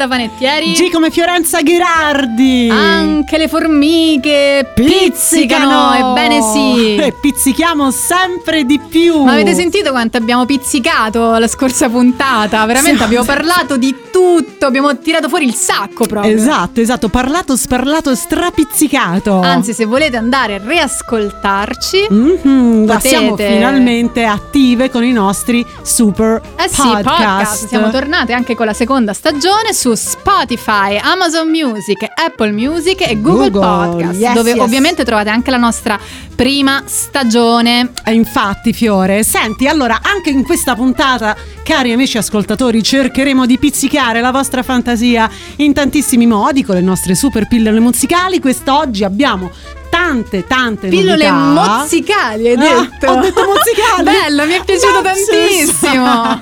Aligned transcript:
Greta 0.00 0.08
Panettieri. 0.08 0.72
G 0.72 0.90
come 0.90 1.10
Fiorenza 1.10 1.60
Gherardi. 1.60 2.70
Anche 2.70 3.36
le 3.36 3.48
formiche 3.48 4.72
pizzicano, 4.74 5.92
ebbene 5.92 6.40
sì. 6.40 6.94
E 7.00 7.12
pizzichiamo 7.20 7.90
sempre 7.90 8.64
di 8.64 8.78
più. 8.78 9.22
Ma 9.24 9.32
avete 9.32 9.52
sentito 9.54 9.90
quanto 9.90 10.16
abbiamo 10.16 10.46
pizzicato 10.46 11.36
la 11.36 11.48
scorsa 11.48 11.88
puntata? 11.90 12.64
Veramente 12.64 12.98
Sì. 12.98 13.04
abbiamo 13.04 13.24
parlato 13.24 13.76
di 13.76 13.94
tutto, 14.20 14.66
abbiamo 14.66 14.98
tirato 14.98 15.28
fuori 15.28 15.46
il 15.46 15.54
sacco 15.54 16.04
proprio. 16.06 16.34
Esatto, 16.34 16.80
esatto, 16.80 17.08
parlato, 17.08 17.56
sparlato, 17.56 18.14
strapizzicato. 18.14 19.40
Anzi, 19.40 19.72
se 19.72 19.86
volete 19.86 20.16
andare 20.18 20.56
a 20.56 20.60
riascoltarci, 20.62 22.06
Mhm, 22.10 22.86
Potete- 22.86 23.08
siamo 23.08 23.36
finalmente 23.36 24.24
attive 24.24 24.90
con 24.90 25.04
i 25.04 25.12
nostri 25.12 25.64
super 25.82 26.40
Eh 26.56 26.68
sì, 26.68 26.82
podcast. 26.82 27.02
podcast. 27.02 27.66
Siamo 27.68 27.90
tornate 27.90 28.32
anche 28.32 28.54
con 28.54 28.66
la 28.66 28.74
seconda 28.74 29.12
stagione 29.14 29.72
su 29.72 29.94
Spotify, 29.94 30.98
Amazon 31.00 31.48
Music, 31.48 32.04
Apple 32.14 32.52
Music 32.52 33.00
e 33.00 33.20
Google, 33.20 33.50
Google, 33.50 33.60
Podcast, 33.90 34.18
yes, 34.20 34.34
dove 34.34 34.50
yes. 34.50 34.60
ovviamente 34.60 35.04
trovate 35.04 35.30
anche 35.30 35.50
la 35.50 35.56
nostra 35.56 35.98
prima 36.34 36.82
stagione. 36.86 37.90
E 38.04 38.12
infatti, 38.12 38.72
Fiore, 38.72 39.22
senti, 39.22 39.66
allora 39.66 40.00
anche 40.02 40.30
in 40.30 40.42
questa 40.42 40.74
puntata, 40.74 41.34
cari 41.62 41.92
amici 41.92 42.18
ascoltatori, 42.18 42.82
cercheremo 42.82 43.46
di 43.46 43.58
pizzicare 43.58 44.08
la 44.18 44.32
vostra 44.32 44.64
fantasia 44.64 45.30
in 45.56 45.72
tantissimi 45.72 46.26
modi 46.26 46.64
con 46.64 46.74
le 46.74 46.80
nostre 46.80 47.14
super 47.14 47.46
pillole 47.46 47.78
musicali. 47.78 48.40
Quest'oggi 48.40 49.04
abbiamo 49.04 49.50
tante, 49.90 50.46
tante 50.46 50.88
Pillole 50.88 51.28
novità. 51.28 51.78
mozzicali, 51.78 52.48
hai 52.48 52.54
Ah, 52.54 52.58
detto. 52.88 53.10
ho 53.12 53.20
detto 53.20 53.42
mozzicali. 53.44 54.04
Bello, 54.26 54.46
mi 54.46 54.52
è 54.54 54.64
piaciuto 54.64 55.02
tantissimo. 55.02 56.40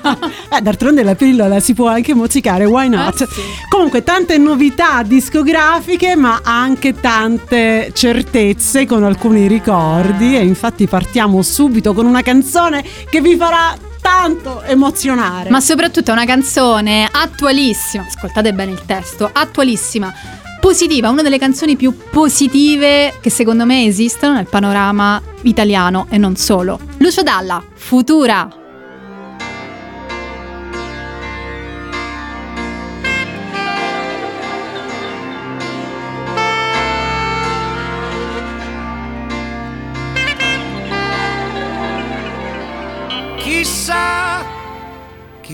eh, 0.55 0.61
d'altronde 0.61 1.03
la 1.03 1.15
pillola 1.15 1.59
si 1.59 1.73
può 1.73 1.87
anche 1.87 2.13
mozzicare, 2.13 2.65
why 2.65 2.87
not? 2.89 3.21
Eh, 3.21 3.27
sì. 3.29 3.41
Comunque, 3.69 4.03
tante 4.03 4.37
novità 4.37 5.01
discografiche, 5.03 6.15
ma 6.15 6.41
anche 6.43 6.93
tante 6.99 7.91
certezze 7.93 8.85
con 8.85 9.03
alcuni 9.03 9.47
ricordi. 9.47 10.35
E 10.37 10.43
infatti 10.43 10.87
partiamo 10.87 11.41
subito 11.41 11.93
con 11.93 12.05
una 12.05 12.21
canzone 12.21 12.83
che 13.09 13.19
vi 13.19 13.35
farà 13.35 13.75
tanto 14.09 14.63
emozionare. 14.63 15.51
Ma 15.51 15.61
soprattutto 15.61 16.09
è 16.09 16.13
una 16.13 16.25
canzone 16.25 17.07
attualissima. 17.11 18.07
Ascoltate 18.07 18.53
bene 18.53 18.71
il 18.71 18.81
testo, 18.83 19.29
attualissima. 19.31 20.11
Positiva, 20.59 21.09
una 21.09 21.21
delle 21.21 21.37
canzoni 21.37 21.75
più 21.75 21.95
positive 22.09 23.13
che 23.21 23.29
secondo 23.29 23.65
me 23.65 23.85
esistono 23.85 24.33
nel 24.33 24.47
panorama 24.47 25.21
italiano 25.43 26.07
e 26.09 26.17
non 26.17 26.35
solo. 26.35 26.79
Lucio 26.97 27.21
Dalla, 27.21 27.63
Futura. 27.75 28.68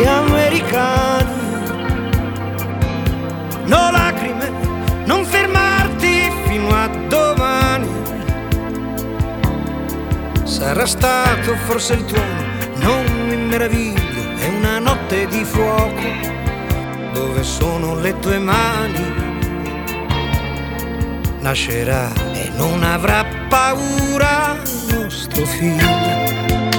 gli 0.00 0.06
americani. 0.06 1.38
No 3.66 3.90
lacrime, 3.90 4.50
non 5.04 5.24
fermarti 5.24 6.32
fino 6.46 6.68
a 6.70 6.88
domani. 7.08 7.88
Sarà 10.44 10.86
stato 10.86 11.54
forse 11.66 11.94
il 11.94 12.04
tuono, 12.04 12.42
non 12.76 13.04
mi 13.28 13.36
meraviglio, 13.36 14.38
è 14.38 14.48
una 14.48 14.78
notte 14.78 15.26
di 15.26 15.44
fuoco. 15.44 16.28
Dove 17.12 17.42
sono 17.42 18.00
le 18.00 18.18
tue 18.20 18.38
mani? 18.38 19.18
Nascerà 21.40 22.10
e 22.32 22.50
non 22.56 22.82
avrà 22.82 23.24
paura 23.48 24.56
nostro 24.90 25.44
figlio. 25.44 26.69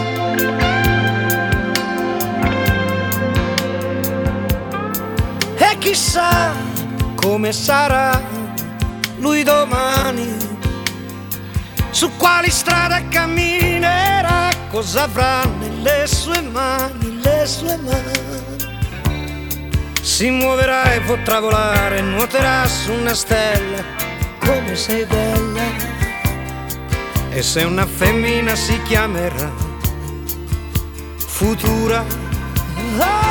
Chissà 5.81 6.53
come 7.15 7.51
sarà 7.51 8.21
lui 9.17 9.41
domani, 9.41 10.37
su 11.89 12.09
quali 12.17 12.51
strade 12.51 13.07
camminerà, 13.09 14.49
cosa 14.69 15.03
avrà 15.03 15.43
nelle 15.59 16.05
sue 16.05 16.39
mani, 16.41 17.19
le 17.21 17.45
sue 17.45 17.77
mani. 17.77 18.29
Si 20.01 20.29
muoverà 20.29 20.93
e 20.93 21.01
potrà 21.01 21.39
volare, 21.39 22.01
nuoterà 22.01 22.67
su 22.67 22.91
una 22.91 23.13
stella, 23.13 23.83
come 24.39 24.75
sei 24.75 25.05
bella. 25.05 25.89
E 27.31 27.41
se 27.41 27.63
una 27.63 27.87
femmina 27.87 28.55
si 28.55 28.79
chiamerà 28.83 29.69
Futura. 31.41 32.05
Ah, 32.99 33.30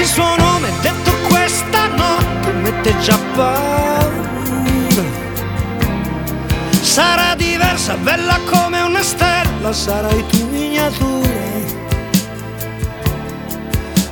il 0.00 0.06
suo 0.06 0.36
nome 0.36 0.70
detto 0.80 1.12
questa 1.28 1.86
notte 1.86 2.52
mette 2.52 2.98
già 3.00 3.18
paura. 3.34 4.02
Sarà 6.80 7.34
diversa, 7.34 7.96
bella 7.96 8.38
come 8.44 8.80
una 8.82 9.02
stella, 9.02 9.72
sarai 9.72 10.24
tu 10.28 10.46
miniatura. 10.50 11.24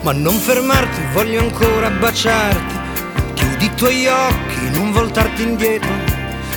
Ma 0.03 0.13
non 0.13 0.35
fermarti, 0.35 1.01
voglio 1.13 1.41
ancora 1.41 1.91
baciarti. 1.91 2.81
Chiudi 3.35 3.65
i 3.67 3.75
tuoi 3.77 4.07
occhi, 4.09 4.71
non 4.73 4.91
voltarti 4.91 5.43
indietro. 5.43 5.93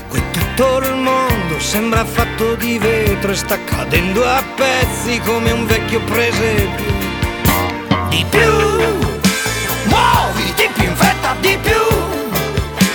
Qui 0.10 0.22
tutto 0.32 0.78
il 0.80 0.96
mondo 0.96 1.60
sembra 1.60 2.04
fatto 2.06 2.56
di 2.56 2.80
vetro 2.80 3.32
e 3.32 3.36
sta 3.36 3.64
cadendo 3.64 4.26
a 4.26 4.42
pezzi 4.56 5.20
come 5.20 5.52
un 5.52 5.66
vecchio 5.68 6.00
presepio. 6.02 6.94
Di 8.10 8.26
più, 8.30 8.95
muovi 10.56 10.68
di 10.68 10.70
più 10.74 10.84
in 10.84 10.96
fretta, 10.96 11.36
di 11.42 11.58
più, 11.62 11.82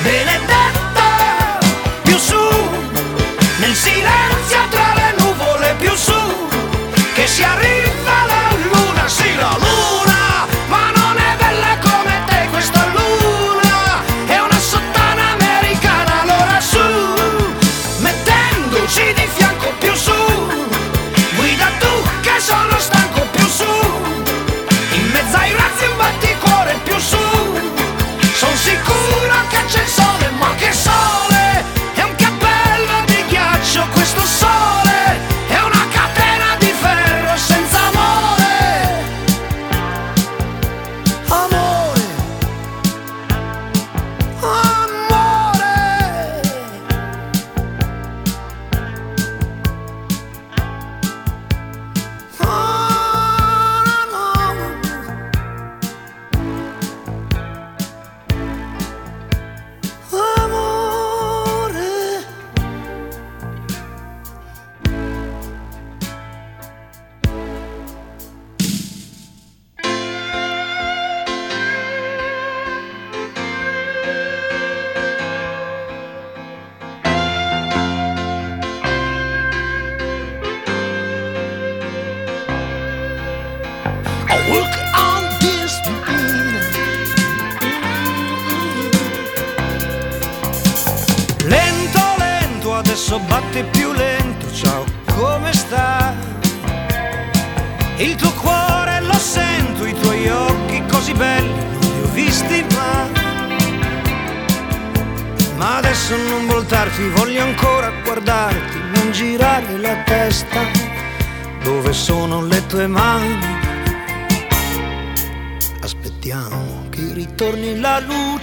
benedetta, 0.02 1.58
più 2.02 2.16
su, 2.16 2.36
nel 3.58 3.74
silenzio 3.74 4.58
tra 4.70 4.94
le 4.94 5.14
nuvole, 5.18 5.74
più 5.78 5.94
su, 5.94 6.48
che 7.14 7.26
si 7.26 7.42
arriva 7.42 7.79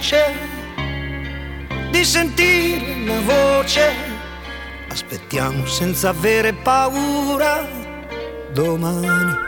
la 0.08 0.28
luce 0.28 0.34
di 1.90 2.04
sentire 2.04 2.92
una 2.92 3.20
voce. 3.20 3.92
Aspettiamo 4.88 5.66
senza 5.66 6.10
avere 6.10 6.54
paura 6.54 7.66
domani. 8.52 9.47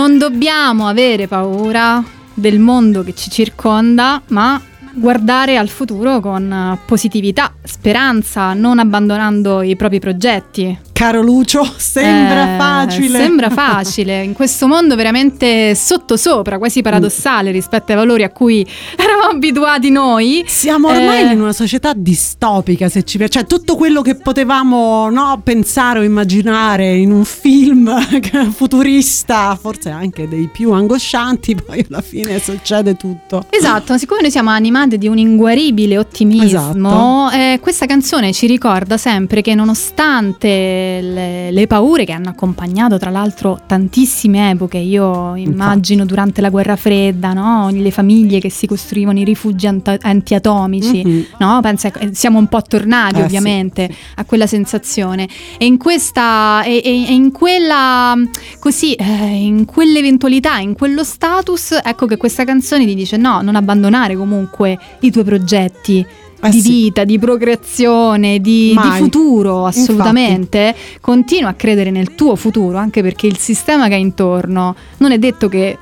Non 0.00 0.16
dobbiamo 0.16 0.88
avere 0.88 1.28
paura 1.28 2.02
del 2.32 2.58
mondo 2.58 3.02
che 3.02 3.14
ci 3.14 3.28
circonda, 3.28 4.22
ma 4.28 4.58
guardare 4.94 5.58
al 5.58 5.68
futuro 5.68 6.20
con 6.20 6.78
positività, 6.86 7.52
speranza, 7.62 8.54
non 8.54 8.78
abbandonando 8.78 9.60
i 9.60 9.76
propri 9.76 10.00
progetti. 10.00 10.78
Caro 11.00 11.22
Lucio, 11.22 11.66
sembra 11.78 12.56
Eh, 12.56 12.58
facile. 12.58 13.18
Sembra 13.18 13.48
facile, 13.48 14.22
in 14.22 14.34
questo 14.34 14.68
mondo 14.68 14.96
veramente 14.96 15.74
sottosopra, 15.74 16.58
quasi 16.58 16.82
paradossale 16.82 17.50
rispetto 17.50 17.92
ai 17.92 17.96
valori 17.96 18.22
a 18.22 18.28
cui 18.28 18.66
eravamo 18.98 19.30
abituati 19.30 19.88
noi. 19.88 20.44
Siamo 20.46 20.88
ormai 20.88 21.22
Eh, 21.22 21.32
in 21.32 21.40
una 21.40 21.54
società 21.54 21.94
distopica, 21.96 22.90
se 22.90 23.02
ci 23.04 23.16
piace. 23.16 23.32
Cioè, 23.32 23.46
tutto 23.46 23.76
quello 23.76 24.02
che 24.02 24.16
potevamo 24.16 25.08
no, 25.08 25.40
pensare 25.42 26.00
o 26.00 26.02
immaginare 26.02 26.94
in 26.96 27.12
un 27.12 27.24
film 27.24 27.90
futurista, 28.52 29.56
forse 29.58 29.88
anche 29.88 30.28
dei 30.28 30.50
più 30.52 30.72
angoscianti, 30.72 31.54
poi 31.64 31.82
alla 31.88 32.02
fine 32.02 32.38
succede 32.40 32.96
tutto. 32.96 33.46
Esatto, 33.48 33.96
siccome 33.96 34.20
noi 34.20 34.30
siamo 34.30 34.50
animati 34.50 34.98
di 34.98 35.08
un 35.08 35.16
inguaribile 35.16 35.96
ottimismo, 35.96 37.28
Esatto. 37.30 37.30
eh, 37.30 37.58
questa 37.62 37.86
canzone 37.86 38.34
ci 38.34 38.46
ricorda 38.46 38.98
sempre 38.98 39.40
che 39.40 39.54
nonostante 39.54 40.88
le, 41.00 41.50
le 41.50 41.66
paure 41.66 42.04
che 42.04 42.12
hanno 42.12 42.28
accompagnato 42.30 42.98
tra 42.98 43.10
l'altro 43.10 43.60
tantissime 43.66 44.50
epoche, 44.50 44.78
io 44.78 45.36
immagino 45.36 46.04
durante 46.04 46.40
la 46.40 46.50
guerra 46.50 46.76
fredda, 46.76 47.32
no? 47.32 47.68
le 47.70 47.90
famiglie 47.90 48.40
che 48.40 48.50
si 48.50 48.66
costruivano 48.66 49.18
i 49.18 49.24
rifugi 49.24 49.66
anta- 49.66 49.98
antiatomici, 50.00 51.02
Mhm. 51.04 51.24
no? 51.38 51.58
Pensa, 51.62 51.92
eh, 51.92 52.10
siamo 52.14 52.38
un 52.38 52.46
po' 52.48 52.62
tornati 52.62 53.20
Eh, 53.20 53.22
ovviamente 53.22 53.88
a 54.16 54.24
quella 54.24 54.46
sensazione 54.46 55.28
e 55.58 55.66
in 55.66 55.76
questa 55.78 56.62
e, 56.64 56.80
e- 56.84 57.04
e 57.08 57.12
in 57.12 57.30
quella 57.30 58.14
così 58.58 58.94
eh, 58.94 59.04
in 59.04 59.64
quell'eventualità 59.64 60.58
in 60.58 60.74
quello 60.74 61.04
status 61.04 61.78
ecco 61.82 62.06
che 62.06 62.16
questa 62.16 62.44
canzone 62.44 62.86
ti 62.86 62.94
dice 62.94 63.16
no 63.16 63.40
non 63.42 63.56
abbandonare 63.56 64.16
comunque 64.16 64.78
i 65.00 65.10
tuoi 65.10 65.24
progetti 65.24 66.04
Eh 66.42 66.50
di 66.50 66.60
sì. 66.60 66.68
vita, 66.68 67.04
di 67.04 67.18
progressione, 67.18 68.40
di, 68.40 68.76
di 68.80 68.88
futuro, 68.96 69.66
assolutamente. 69.66 70.74
Continua 71.00 71.50
a 71.50 71.54
credere 71.54 71.90
nel 71.90 72.14
tuo 72.14 72.36
futuro, 72.36 72.78
anche 72.78 73.02
perché 73.02 73.26
il 73.26 73.36
sistema 73.36 73.88
che 73.88 73.94
hai 73.94 74.00
intorno 74.00 74.74
non 74.98 75.12
è 75.12 75.18
detto 75.18 75.48
che 75.48 75.76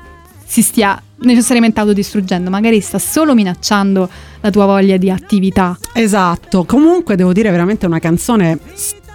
si 0.45 0.61
stia 0.61 1.01
necessariamente 1.21 1.79
autodistruggendo, 1.79 2.49
magari 2.49 2.79
sta 2.79 2.97
solo 2.97 3.33
minacciando 3.33 4.09
la 4.41 4.49
tua 4.49 4.65
voglia 4.65 4.97
di 4.97 5.09
attività. 5.09 5.77
Esatto, 5.93 6.63
comunque 6.65 7.15
devo 7.15 7.33
dire 7.33 7.51
veramente 7.51 7.85
una 7.85 7.99
canzone 7.99 8.57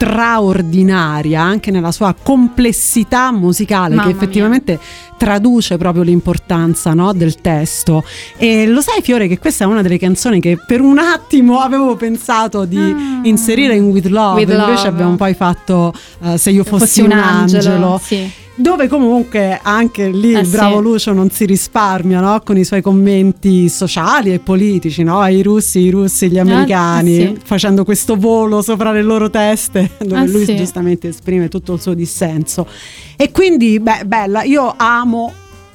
straordinaria 0.04 1.40
anche 1.40 1.70
nella 1.70 1.90
sua 1.92 2.14
complessità 2.20 3.32
musicale 3.32 3.94
Mamma 3.94 4.08
che 4.08 4.14
effettivamente 4.14 4.78
traduce 5.16 5.76
proprio 5.76 6.02
l'importanza 6.02 6.92
no, 6.92 7.12
del 7.12 7.40
testo 7.40 8.04
e 8.36 8.66
lo 8.66 8.80
sai 8.80 9.00
Fiore 9.02 9.26
che 9.28 9.38
questa 9.38 9.64
è 9.64 9.66
una 9.66 9.80
delle 9.82 9.98
canzoni 9.98 10.40
che 10.40 10.58
per 10.66 10.80
un 10.80 10.98
attimo 10.98 11.60
avevo 11.60 11.96
pensato 11.96 12.64
di 12.64 12.82
Ah. 12.84 13.20
inserire 13.22 13.74
in 13.74 13.84
With 13.84 14.06
Love 14.06 14.40
With 14.40 14.50
invece 14.50 14.72
Love. 14.72 14.88
abbiamo 14.88 15.16
poi 15.16 15.34
fatto 15.34 15.92
eh, 16.22 16.36
Se 16.36 16.50
io 16.50 16.64
fossi, 16.64 17.00
un, 17.00 17.12
angelo, 17.12 17.98
sì. 18.02 18.30
Dove 18.56 18.86
comunque 18.88 19.58
anche 19.62 20.08
lì 20.08 20.32
Eh 20.34 20.40
il 20.40 20.46
sì. 20.46 20.52
bravo 20.52 20.80
Lucio 20.80 21.12
non 21.12 21.30
si 21.30 21.44
risparmia 21.44 22.20
no? 22.20 22.40
con 22.44 22.56
i 22.56 22.64
suoi 22.64 22.82
commenti 22.82 23.68
sociali 23.68 24.32
e 24.32 24.38
politici 24.38 25.02
no? 25.02 25.18
ai 25.20 25.42
russi, 25.42 25.80
i 25.80 25.90
russi, 25.90 26.28
gli 26.30 26.38
americani, 26.38 27.16
eh 27.18 27.26
sì. 27.34 27.40
facendo 27.44 27.84
questo 27.84 28.16
volo 28.16 28.62
sopra 28.62 28.92
le 28.92 29.02
loro 29.02 29.28
teste 29.30 29.90
dove 30.04 30.22
Eh 30.22 30.28
lui 30.28 30.44
sì. 30.44 30.56
giustamente 30.56 31.08
esprime 31.08 31.48
tutto 31.48 31.74
il 31.74 31.80
suo 31.80 31.94
dissenso. 31.94 32.66
E 33.16 33.30
quindi, 33.30 33.78
beh, 33.80 34.02
bella, 34.06 34.42
io 34.42 34.72
amo 34.76 35.32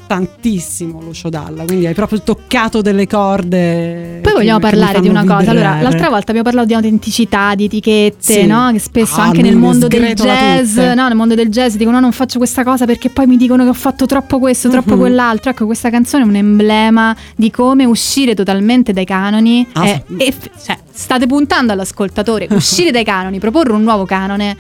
tantissimo 0.10 1.00
Lucio 1.01 1.30
Dalla, 1.30 1.66
quindi 1.66 1.86
hai 1.86 1.94
proprio 1.94 2.22
toccato 2.24 2.82
delle 2.82 3.06
corde. 3.06 4.22
Poi 4.24 4.34
vogliamo 4.34 4.58
parlare 4.58 5.01
di 5.01 5.08
una 5.08 5.22
cosa. 5.22 5.51
Allora, 5.51 5.74
vibrare. 5.74 5.84
l'altra 5.84 6.10
volta 6.10 6.32
abbiamo 6.32 6.42
parlato 6.42 6.66
di 6.66 6.74
autenticità, 6.74 7.54
di 7.54 7.66
etichette, 7.66 8.18
Sì. 8.42 8.46
no? 8.48 8.72
Che 8.72 8.80
spesso 8.80 9.20
Ah, 9.20 9.25
anche 9.25 9.44
nel 9.44 9.56
mondo 9.56 9.88
del 9.88 10.13
jazz, 10.16 10.75
no, 10.78 11.08
nel 11.08 11.16
mondo 11.16 11.36
del 11.36 11.50
jazz 11.50 11.75
dicono 11.75 11.98
no, 11.98 12.01
non 12.01 12.12
faccio 12.12 12.39
questa 12.39 12.63
cosa 12.63 12.86
perché 12.86 13.10
poi 13.12 13.28
mi 13.28 13.38
dicono 13.38 13.62
che 13.63 13.70
ho 13.70 13.74
fatto 13.74 14.08
troppo 14.08 14.39
questo, 14.39 14.68
troppo 14.70 14.94
Mhm. 14.96 15.00
quell'altro. 15.00 15.51
Ecco, 15.51 15.66
questa 15.68 15.92
canzone 15.92 16.24
è 16.24 16.28
un 16.28 16.36
emblema 16.36 17.16
di 17.36 17.51
come 17.51 17.86
uscire 17.86 18.34
totalmente 18.34 18.92
dai 18.94 19.06
canoni. 19.06 19.68
Ah, 19.74 19.88
e- 19.88 20.04
sì. 20.08 20.16
e- 20.18 20.34
cioè, 20.66 20.78
state 20.92 21.28
puntando 21.28 21.72
all'ascoltatore, 21.72 22.48
uscire 22.51 22.89
dai 22.89 23.04
canoni, 23.04 23.38
proporre 23.38 23.74
un 23.74 23.84
nuovo 23.84 24.06
canone. 24.06 24.58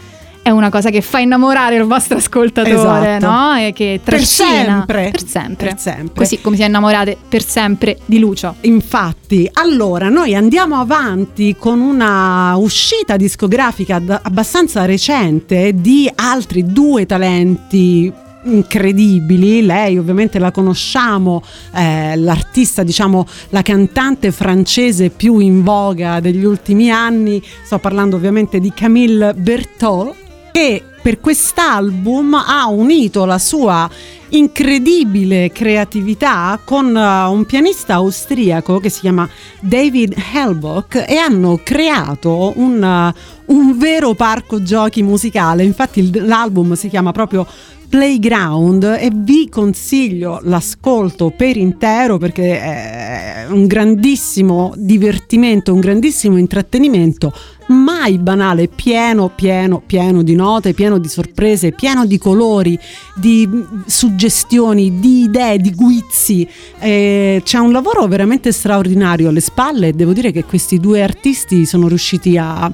È 0.49 0.51
una 0.51 0.71
cosa 0.71 0.89
che 0.89 1.01
fa 1.01 1.19
innamorare 1.19 1.75
il 1.75 1.83
vostro 1.83 2.17
ascoltatore, 2.17 3.17
Esatto. 3.17 3.27
no? 3.27 3.55
E 3.55 3.71
che 3.71 4.01
Per 4.03 4.15
trascina 4.15 4.77
sempre. 4.77 5.09
per 5.11 5.23
sempre. 5.23 5.67
Per 5.67 5.77
sempre. 5.77 6.13
Così 6.15 6.41
come 6.41 6.55
si 6.55 6.63
è 6.63 6.65
innamorate 6.65 7.17
per 7.29 7.45
sempre 7.45 7.99
di 8.07 8.17
Lucio. 8.17 8.55
Infatti, 8.61 9.47
allora 9.53 10.09
noi 10.09 10.33
andiamo 10.33 10.77
avanti 10.79 11.55
con 11.55 11.79
una 11.81 12.55
uscita 12.55 13.15
discografica 13.15 14.01
abbastanza 14.23 14.85
recente 14.85 15.71
di 15.75 16.11
altri 16.15 16.65
due 16.65 17.05
talenti 17.05 18.11
incredibili, 18.45 19.63
lei 19.63 19.99
ovviamente 19.99 20.39
la 20.39 20.49
conosciamo, 20.49 21.43
eh, 21.75 22.15
l'artista 22.15 22.81
diciamo 22.81 23.27
la 23.49 23.61
cantante 23.61 24.31
francese 24.31 25.11
più 25.11 25.37
in 25.37 25.61
voga 25.61 26.19
degli 26.19 26.43
ultimi 26.43 26.89
anni, 26.89 27.39
sto 27.63 27.77
parlando 27.77 28.15
ovviamente 28.15 28.59
di 28.59 28.71
Camille 28.73 29.35
Berthold 29.35 30.27
che 30.51 30.83
per 31.01 31.19
quest'album 31.19 32.33
ha 32.33 32.67
unito 32.67 33.25
la 33.25 33.37
sua 33.39 33.89
incredibile 34.29 35.51
creatività 35.51 36.59
con 36.63 36.87
uh, 36.87 37.31
un 37.31 37.45
pianista 37.45 37.95
austriaco 37.95 38.79
che 38.79 38.89
si 38.89 38.99
chiama 39.01 39.27
David 39.59 40.15
Helbock 40.33 41.05
e 41.07 41.15
hanno 41.15 41.59
creato 41.63 42.53
un, 42.57 42.81
uh, 42.81 43.53
un 43.53 43.77
vero 43.77 44.13
parco 44.13 44.61
giochi 44.61 45.01
musicale. 45.01 45.63
Infatti 45.63 46.11
l'album 46.25 46.73
si 46.73 46.89
chiama 46.89 47.11
proprio 47.11 47.47
Playground 47.89 48.83
e 48.83 49.09
vi 49.11 49.49
consiglio 49.49 50.39
l'ascolto 50.43 51.33
per 51.35 51.57
intero 51.57 52.19
perché 52.19 52.59
è 52.59 53.47
un 53.49 53.65
grandissimo 53.65 54.73
divertimento, 54.77 55.73
un 55.73 55.79
grandissimo 55.79 56.37
intrattenimento, 56.37 57.33
mai 57.69 58.19
banale, 58.19 58.67
pieno, 58.67 59.31
pieno, 59.33 59.81
pieno 59.83 60.21
di 60.21 60.35
note, 60.35 60.73
pieno 60.73 60.99
di 60.99 61.07
sorprese, 61.07 61.71
pieno 61.71 62.05
di 62.05 62.19
colori, 62.19 62.77
di 63.15 63.49
suggestioni, 63.87 64.99
di 64.99 65.23
idee, 65.23 65.57
di 65.57 65.73
guizzi. 65.73 66.47
Eh, 66.77 67.41
c'è 67.43 67.57
un 67.57 67.71
lavoro 67.71 68.05
veramente 68.05 68.51
straordinario 68.51 69.29
alle 69.29 69.41
spalle 69.41 69.87
e 69.87 69.93
devo 69.93 70.13
dire 70.13 70.31
che 70.31 70.43
questi 70.43 70.79
due 70.79 71.01
artisti 71.01 71.65
sono 71.65 71.87
riusciti 71.87 72.37
a 72.37 72.71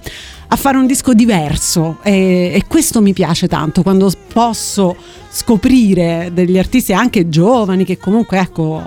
a 0.56 0.58
fare 0.58 0.78
un 0.78 0.88
disco 0.88 1.14
diverso 1.14 2.00
e, 2.02 2.52
e, 2.54 2.64
questo 2.66 3.02
mi 3.02 3.12
piace 3.12 3.48
tanto 3.48 3.84
quando 3.84 4.10
posso 4.32 4.96
scoprire 5.30 6.32
degli 6.34 6.58
artisti 6.58 6.94
anche 6.94 7.28
giovani 7.28 7.84
che 7.84 7.98
comunque 7.98 8.40
ecco 8.40 8.82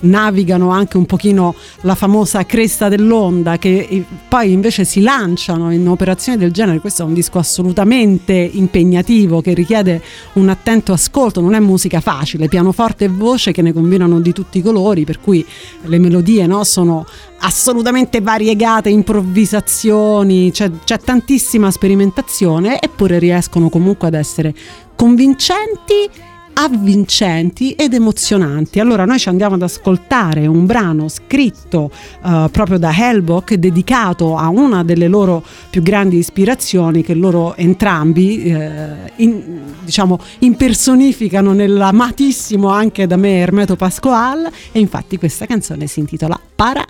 navigano 0.00 0.70
anche 0.70 0.96
un 0.96 1.06
pochino 1.06 1.54
la 1.82 1.94
famosa 1.94 2.44
cresta 2.44 2.88
dell'onda 2.88 3.58
che 3.58 4.04
poi 4.28 4.52
invece 4.52 4.84
si 4.84 5.00
lanciano 5.00 5.72
in 5.72 5.88
operazioni 5.88 6.38
del 6.38 6.52
genere. 6.52 6.80
Questo 6.80 7.02
è 7.02 7.04
un 7.04 7.14
disco 7.14 7.38
assolutamente 7.38 8.32
impegnativo 8.32 9.40
che 9.40 9.54
richiede 9.54 10.02
un 10.34 10.48
attento 10.48 10.92
ascolto 10.92 11.40
non 11.40 11.54
è 11.54 11.60
musica 11.60 12.00
facile. 12.00 12.48
Pianoforte 12.48 13.04
e 13.06 13.08
voce 13.08 13.52
che 13.52 13.62
ne 13.62 13.72
combinano 13.72 14.20
di 14.20 14.32
tutti 14.32 14.58
i 14.58 14.62
colori 14.62 15.04
per 15.04 15.20
cui 15.20 15.44
le 15.82 15.98
melodie 15.98 16.46
no, 16.46 16.64
sono 16.64 17.06
assolutamente 17.40 18.20
variegate 18.20 18.88
improvvisazioni 18.88 20.50
c'è, 20.50 20.70
c'è 20.84 20.98
tantissima 20.98 21.70
sperimentazione 21.70 22.80
eppure 22.80 23.18
riescono 23.18 23.68
comunque 23.68 24.08
ad 24.08 24.14
essere 24.14 24.54
convincenti 24.96 26.10
avvincenti 26.58 27.72
ed 27.72 27.94
emozionanti. 27.94 28.80
Allora 28.80 29.04
noi 29.04 29.18
ci 29.18 29.28
andiamo 29.28 29.54
ad 29.54 29.62
ascoltare 29.62 30.46
un 30.46 30.66
brano 30.66 31.08
scritto 31.08 31.90
uh, 32.22 32.50
proprio 32.50 32.78
da 32.78 32.92
Hellbock 32.94 33.54
dedicato 33.54 34.36
a 34.36 34.48
una 34.48 34.82
delle 34.82 35.06
loro 35.06 35.42
più 35.70 35.82
grandi 35.82 36.18
ispirazioni 36.18 37.02
che 37.02 37.14
loro 37.14 37.54
entrambi 37.54 38.42
eh, 38.42 39.12
in, 39.16 39.62
diciamo 39.84 40.18
impersonificano 40.40 41.52
nell'amatissimo 41.52 42.68
anche 42.68 43.06
da 43.06 43.16
me 43.16 43.38
Hermeto 43.38 43.76
Pasquale 43.76 44.50
e 44.72 44.80
infatti 44.80 45.16
questa 45.16 45.46
canzone 45.46 45.86
si 45.86 46.00
intitola 46.00 46.38
Para 46.56 46.84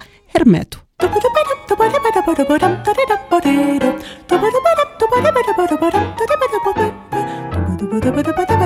Ba-da-ba-da-ba-da 7.78 8.58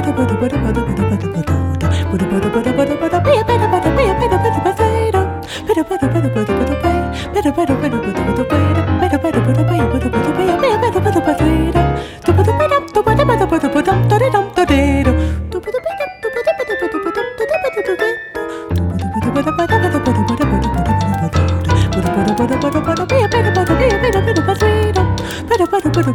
Wait, 25.95 26.07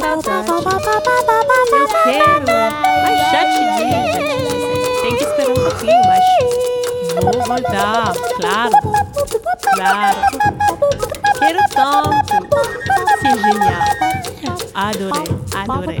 saudade. 0.00 0.50
Eu 1.72 1.86
quero, 2.04 2.46
mas. 3.02 3.18
Tem 5.02 5.14
que 5.16 5.24
esperar 5.24 5.50
um 5.50 5.54
pouquinho, 5.54 6.02
mas 6.06 6.24
vou 7.22 7.32
voltar, 7.46 8.12
claro, 8.36 8.76
claro. 9.74 10.18
Quero 11.38 11.60
tanto. 11.74 12.34
C'est 13.20 13.36
génial. 13.38 13.82
Adorei, 14.74 15.24
adorei. 15.54 16.00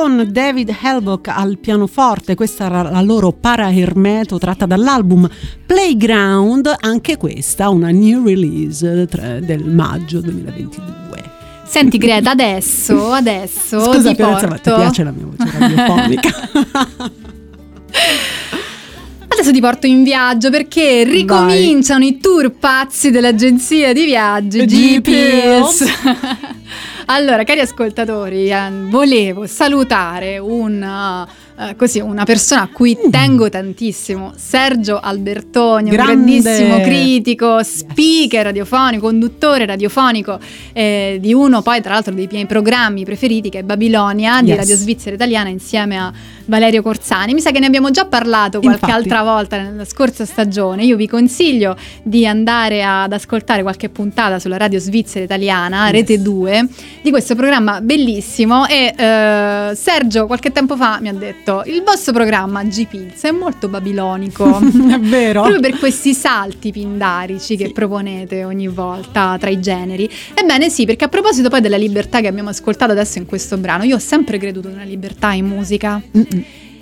con 0.00 0.28
David 0.30 0.76
Helbock 0.80 1.26
al 1.26 1.58
pianoforte, 1.58 2.36
questa 2.36 2.66
era 2.66 2.82
la 2.82 3.00
loro 3.00 3.32
para 3.32 3.72
hermeto 3.72 4.38
tratta 4.38 4.64
dall'album 4.64 5.28
Playground, 5.66 6.72
anche 6.78 7.16
questa 7.16 7.68
una 7.68 7.90
new 7.90 8.24
release 8.24 9.08
del 9.40 9.64
maggio 9.64 10.20
2022. 10.20 11.24
Senti 11.64 11.98
Greta, 11.98 12.30
adesso, 12.30 13.10
adesso 13.10 13.80
Scusa, 13.80 14.10
ti 14.10 14.14
Fiorenza, 14.14 14.46
porto... 14.46 14.70
ma 14.70 14.76
ti 14.76 14.82
piace 14.82 15.02
la 15.02 15.10
mia 15.10 15.24
voce 15.24 15.58
radiofonica? 15.58 16.30
Adesso 19.30 19.52
ti 19.52 19.60
porto 19.60 19.86
in 19.86 20.02
viaggio 20.02 20.50
perché 20.50 21.04
ricominciano 21.04 22.04
i 22.04 22.18
tour 22.18 22.50
pazzi 22.50 23.10
dell'agenzia 23.10 23.92
di 23.92 24.04
viaggi 24.04 24.64
GPS. 24.64 25.84
allora, 27.10 27.42
cari 27.44 27.60
ascoltatori, 27.60 28.50
eh, 28.50 28.70
volevo 28.90 29.46
salutare 29.46 30.38
un, 30.38 31.26
uh, 31.56 31.74
così, 31.76 32.00
una 32.00 32.24
persona 32.24 32.62
a 32.62 32.68
cui 32.68 32.96
Mm. 33.06 33.10
tengo 33.10 33.48
tantissimo, 33.48 34.32
Sergio 34.36 35.00
Albertoni, 35.00 35.88
Grande. 35.88 36.12
un 36.12 36.26
grandissimo 36.40 36.80
critico, 36.80 37.62
speaker 37.62 38.44
radiofonico, 38.44 39.06
conduttore 39.06 39.64
radiofonico 39.64 40.38
eh, 40.74 41.16
di 41.18 41.32
uno 41.32 41.62
poi 41.62 41.80
tra 41.80 41.94
l'altro 41.94 42.12
dei 42.12 42.28
miei 42.30 42.44
programmi 42.44 43.04
preferiti 43.04 43.48
che 43.48 43.60
è 43.60 43.62
Babilonia 43.62 44.42
di 44.42 44.50
Yes. 44.50 44.58
Radio 44.58 44.76
Svizzera 44.76 45.14
Italiana 45.14 45.48
insieme 45.48 45.98
a 45.98 46.12
Valerio 46.48 46.82
Corsani. 46.82 47.34
Mi 47.34 47.40
sa 47.40 47.50
che 47.50 47.58
ne 47.58 47.66
abbiamo 47.66 47.90
già 47.90 48.06
parlato 48.06 48.60
qualche 48.60 48.86
Infatti. 48.86 49.02
altra 49.02 49.22
volta 49.22 49.60
nella 49.60 49.84
scorsa 49.84 50.24
stagione. 50.24 50.84
Io 50.84 50.96
vi 50.96 51.06
consiglio 51.06 51.76
di 52.02 52.26
andare 52.26 52.82
ad 52.82 53.12
ascoltare 53.12 53.62
qualche 53.62 53.90
puntata 53.90 54.38
sulla 54.38 54.56
Radio 54.56 54.80
Svizzera 54.80 55.24
Italiana, 55.24 55.90
Rete 55.90 56.20
2, 56.20 56.66
di 57.02 57.10
questo 57.10 57.34
programma 57.34 57.80
bellissimo. 57.82 58.66
E 58.66 58.94
eh, 58.96 59.74
Sergio 59.74 60.26
qualche 60.26 60.50
tempo 60.50 60.74
fa 60.76 60.98
mi 61.00 61.08
ha 61.08 61.12
detto: 61.12 61.62
Il 61.66 61.82
vostro 61.84 62.14
programma 62.14 62.64
G-Pills 62.64 63.22
è 63.22 63.30
molto 63.30 63.68
babilonico. 63.68 64.46
È 64.88 64.98
vero? 64.98 65.42
Proprio 65.42 65.60
per 65.60 65.78
questi 65.78 66.14
salti 66.14 66.72
pindarici 66.72 67.56
che 67.56 67.72
proponete 67.72 68.44
ogni 68.44 68.68
volta 68.68 69.36
tra 69.38 69.50
i 69.50 69.60
generi. 69.60 70.08
Ebbene 70.32 70.70
sì, 70.70 70.86
perché 70.86 71.04
a 71.04 71.08
proposito 71.08 71.50
poi 71.50 71.60
della 71.60 71.76
libertà 71.76 72.20
che 72.20 72.26
abbiamo 72.26 72.48
ascoltato 72.48 72.92
adesso 72.92 73.18
in 73.18 73.26
questo 73.26 73.58
brano, 73.58 73.84
io 73.84 73.96
ho 73.96 74.00
sempre 74.00 74.38
creduto 74.38 74.68
nella 74.68 74.84
libertà 74.84 75.32
in 75.32 75.46
musica. 75.46 76.00
Mm-mm. 76.16 76.37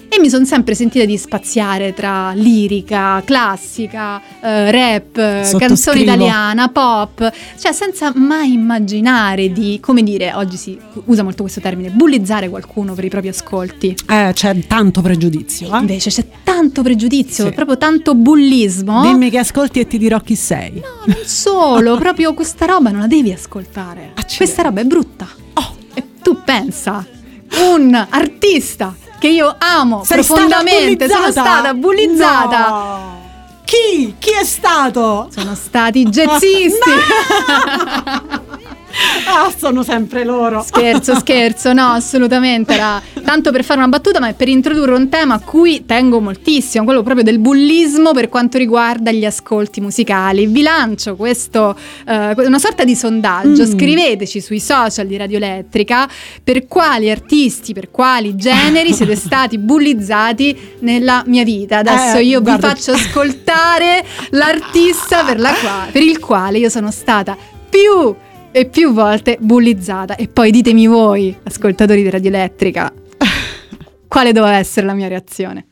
E 0.09 0.19
mi 0.21 0.31
sono 0.31 0.45
sempre 0.47 0.75
sentita 0.75 1.05
di 1.05 1.17
spaziare 1.19 1.93
tra 1.93 2.33
lirica, 2.33 3.23
classica, 3.25 4.21
eh, 4.41 4.71
rap, 4.71 5.17
eh, 5.19 5.55
canzone 5.59 6.01
italiana, 6.01 6.69
pop, 6.69 7.31
cioè 7.59 7.73
senza 7.73 8.13
mai 8.15 8.53
immaginare 8.53 9.53
di, 9.53 9.79
come 9.81 10.03
dire, 10.03 10.33
oggi 10.35 10.57
si 10.57 10.79
usa 11.05 11.23
molto 11.23 11.43
questo 11.43 11.61
termine, 11.61 11.91
bullizzare 11.91 12.49
qualcuno 12.49 12.95
per 12.95 13.05
i 13.05 13.09
propri 13.09 13.29
ascolti. 13.29 13.95
Eh, 14.09 14.31
c'è 14.33 14.57
tanto 14.67 15.03
pregiudizio. 15.03 15.75
eh? 15.75 15.79
Invece 15.81 16.09
c'è 16.11 16.25
tanto 16.45 16.83
pregiudizio, 16.83 17.47
Sì. 17.47 17.53
proprio 17.53 17.77
tanto 17.77 18.15
bullismo. 18.15 19.03
Dimmi 19.03 19.29
che 19.29 19.39
ascolti 19.39 19.81
e 19.81 19.87
ti 19.87 19.99
dirò 19.99 20.21
chi 20.21 20.35
sei. 20.35 20.75
No, 20.75 21.05
non 21.05 21.25
solo, 21.25 21.97
proprio 21.99 22.33
questa 22.33 22.65
roba 22.65 22.91
non 22.91 23.01
la 23.01 23.07
devi 23.07 23.33
ascoltare. 23.33 24.13
Accidenti. 24.15 24.37
Questa 24.37 24.63
roba 24.63 24.81
è 24.81 24.85
brutta. 24.85 25.29
E 25.95 26.05
tu 26.23 26.39
pensa, 26.45 27.05
un 27.73 28.07
artista 28.11 28.95
che 29.19 29.29
io 29.29 29.55
amo 29.59 30.05
Sei 30.05 30.25
profondamente, 30.25 31.07
stata 31.07 31.21
sono 31.21 31.33
stata 31.33 31.75
bullizzata. 31.75 32.69
No. 32.69 33.15
Chi? 33.65 34.15
Chi 34.19 34.31
è 34.31 34.45
stato? 34.45 35.29
Sono 35.31 35.55
stati 35.55 36.01
i 36.01 36.05
jazzisti. 36.09 36.91
Ah, 39.27 39.53
sono 39.57 39.83
sempre 39.83 40.25
loro. 40.25 40.63
Scherzo, 40.63 41.15
scherzo, 41.17 41.73
no, 41.73 41.89
assolutamente. 41.93 42.75
Era 42.75 43.01
tanto 43.25 43.51
per 43.51 43.65
fare 43.65 43.79
una 43.81 43.89
battuta, 43.89 44.21
ma 44.21 44.29
è 44.29 44.35
per 44.35 44.49
introdurre 44.49 44.95
un 44.95 45.09
tema 45.09 45.35
a 45.35 45.41
cui 45.41 45.85
tengo 45.85 46.21
moltissimo, 46.21 46.85
quello 46.85 47.03
proprio 47.03 47.25
del 47.25 47.39
bullismo 47.39 48.13
per 48.13 48.29
quanto 48.29 48.57
riguarda 48.59 49.11
gli 49.11 49.25
ascolti 49.25 49.81
musicali. 49.81 50.47
Vi 50.47 50.63
lancio 50.63 51.17
questo, 51.17 51.77
eh, 52.07 52.35
una 52.37 52.59
sorta 52.59 52.85
di 52.85 52.95
sondaggio. 52.95 53.63
Mm. 53.65 53.71
Scriveteci 53.77 54.41
sui 54.41 54.61
social 54.61 55.07
di 55.07 55.17
Radio 55.17 55.37
Elettrica 55.39 56.09
per 56.43 56.67
quali 56.67 57.11
artisti, 57.11 57.73
per 57.73 57.91
quali 57.91 58.37
generi 58.37 58.93
siete 58.93 59.17
stati 59.17 59.59
bullizzati 59.59 60.57
nella 60.81 61.23
mia 61.27 61.45
vita. 61.45 61.79
Adesso 61.79 62.17
Eh, 62.19 62.25
io 62.25 62.41
guarda- 62.41 62.69
vi 62.69 62.75
faccio 62.75 62.93
ascoltare 62.93 64.05
l'artista 64.31 65.25
per, 65.25 65.39
la 65.41 65.53
qua- 65.53 65.87
per 65.91 66.03
il 66.03 66.19
quale 66.19 66.59
io 66.59 66.69
sono 66.69 66.91
stata 66.91 67.37
più 67.69 68.15
e 68.57 68.65
più 68.65 68.95
volte 68.95 69.37
bullizzata. 69.39 70.17
E 70.17 70.29
poi 70.29 70.51
ditemi 70.51 70.87
voi, 70.87 71.37
ascoltatori 71.43 72.03
di 72.03 72.09
Radio 72.09 72.31
Elettrica, 72.31 72.91
quale 74.09 74.33
doveva 74.33 74.57
essere 74.57 74.87
la 74.87 74.95
mia 74.95 75.09
reazione. 75.09 75.67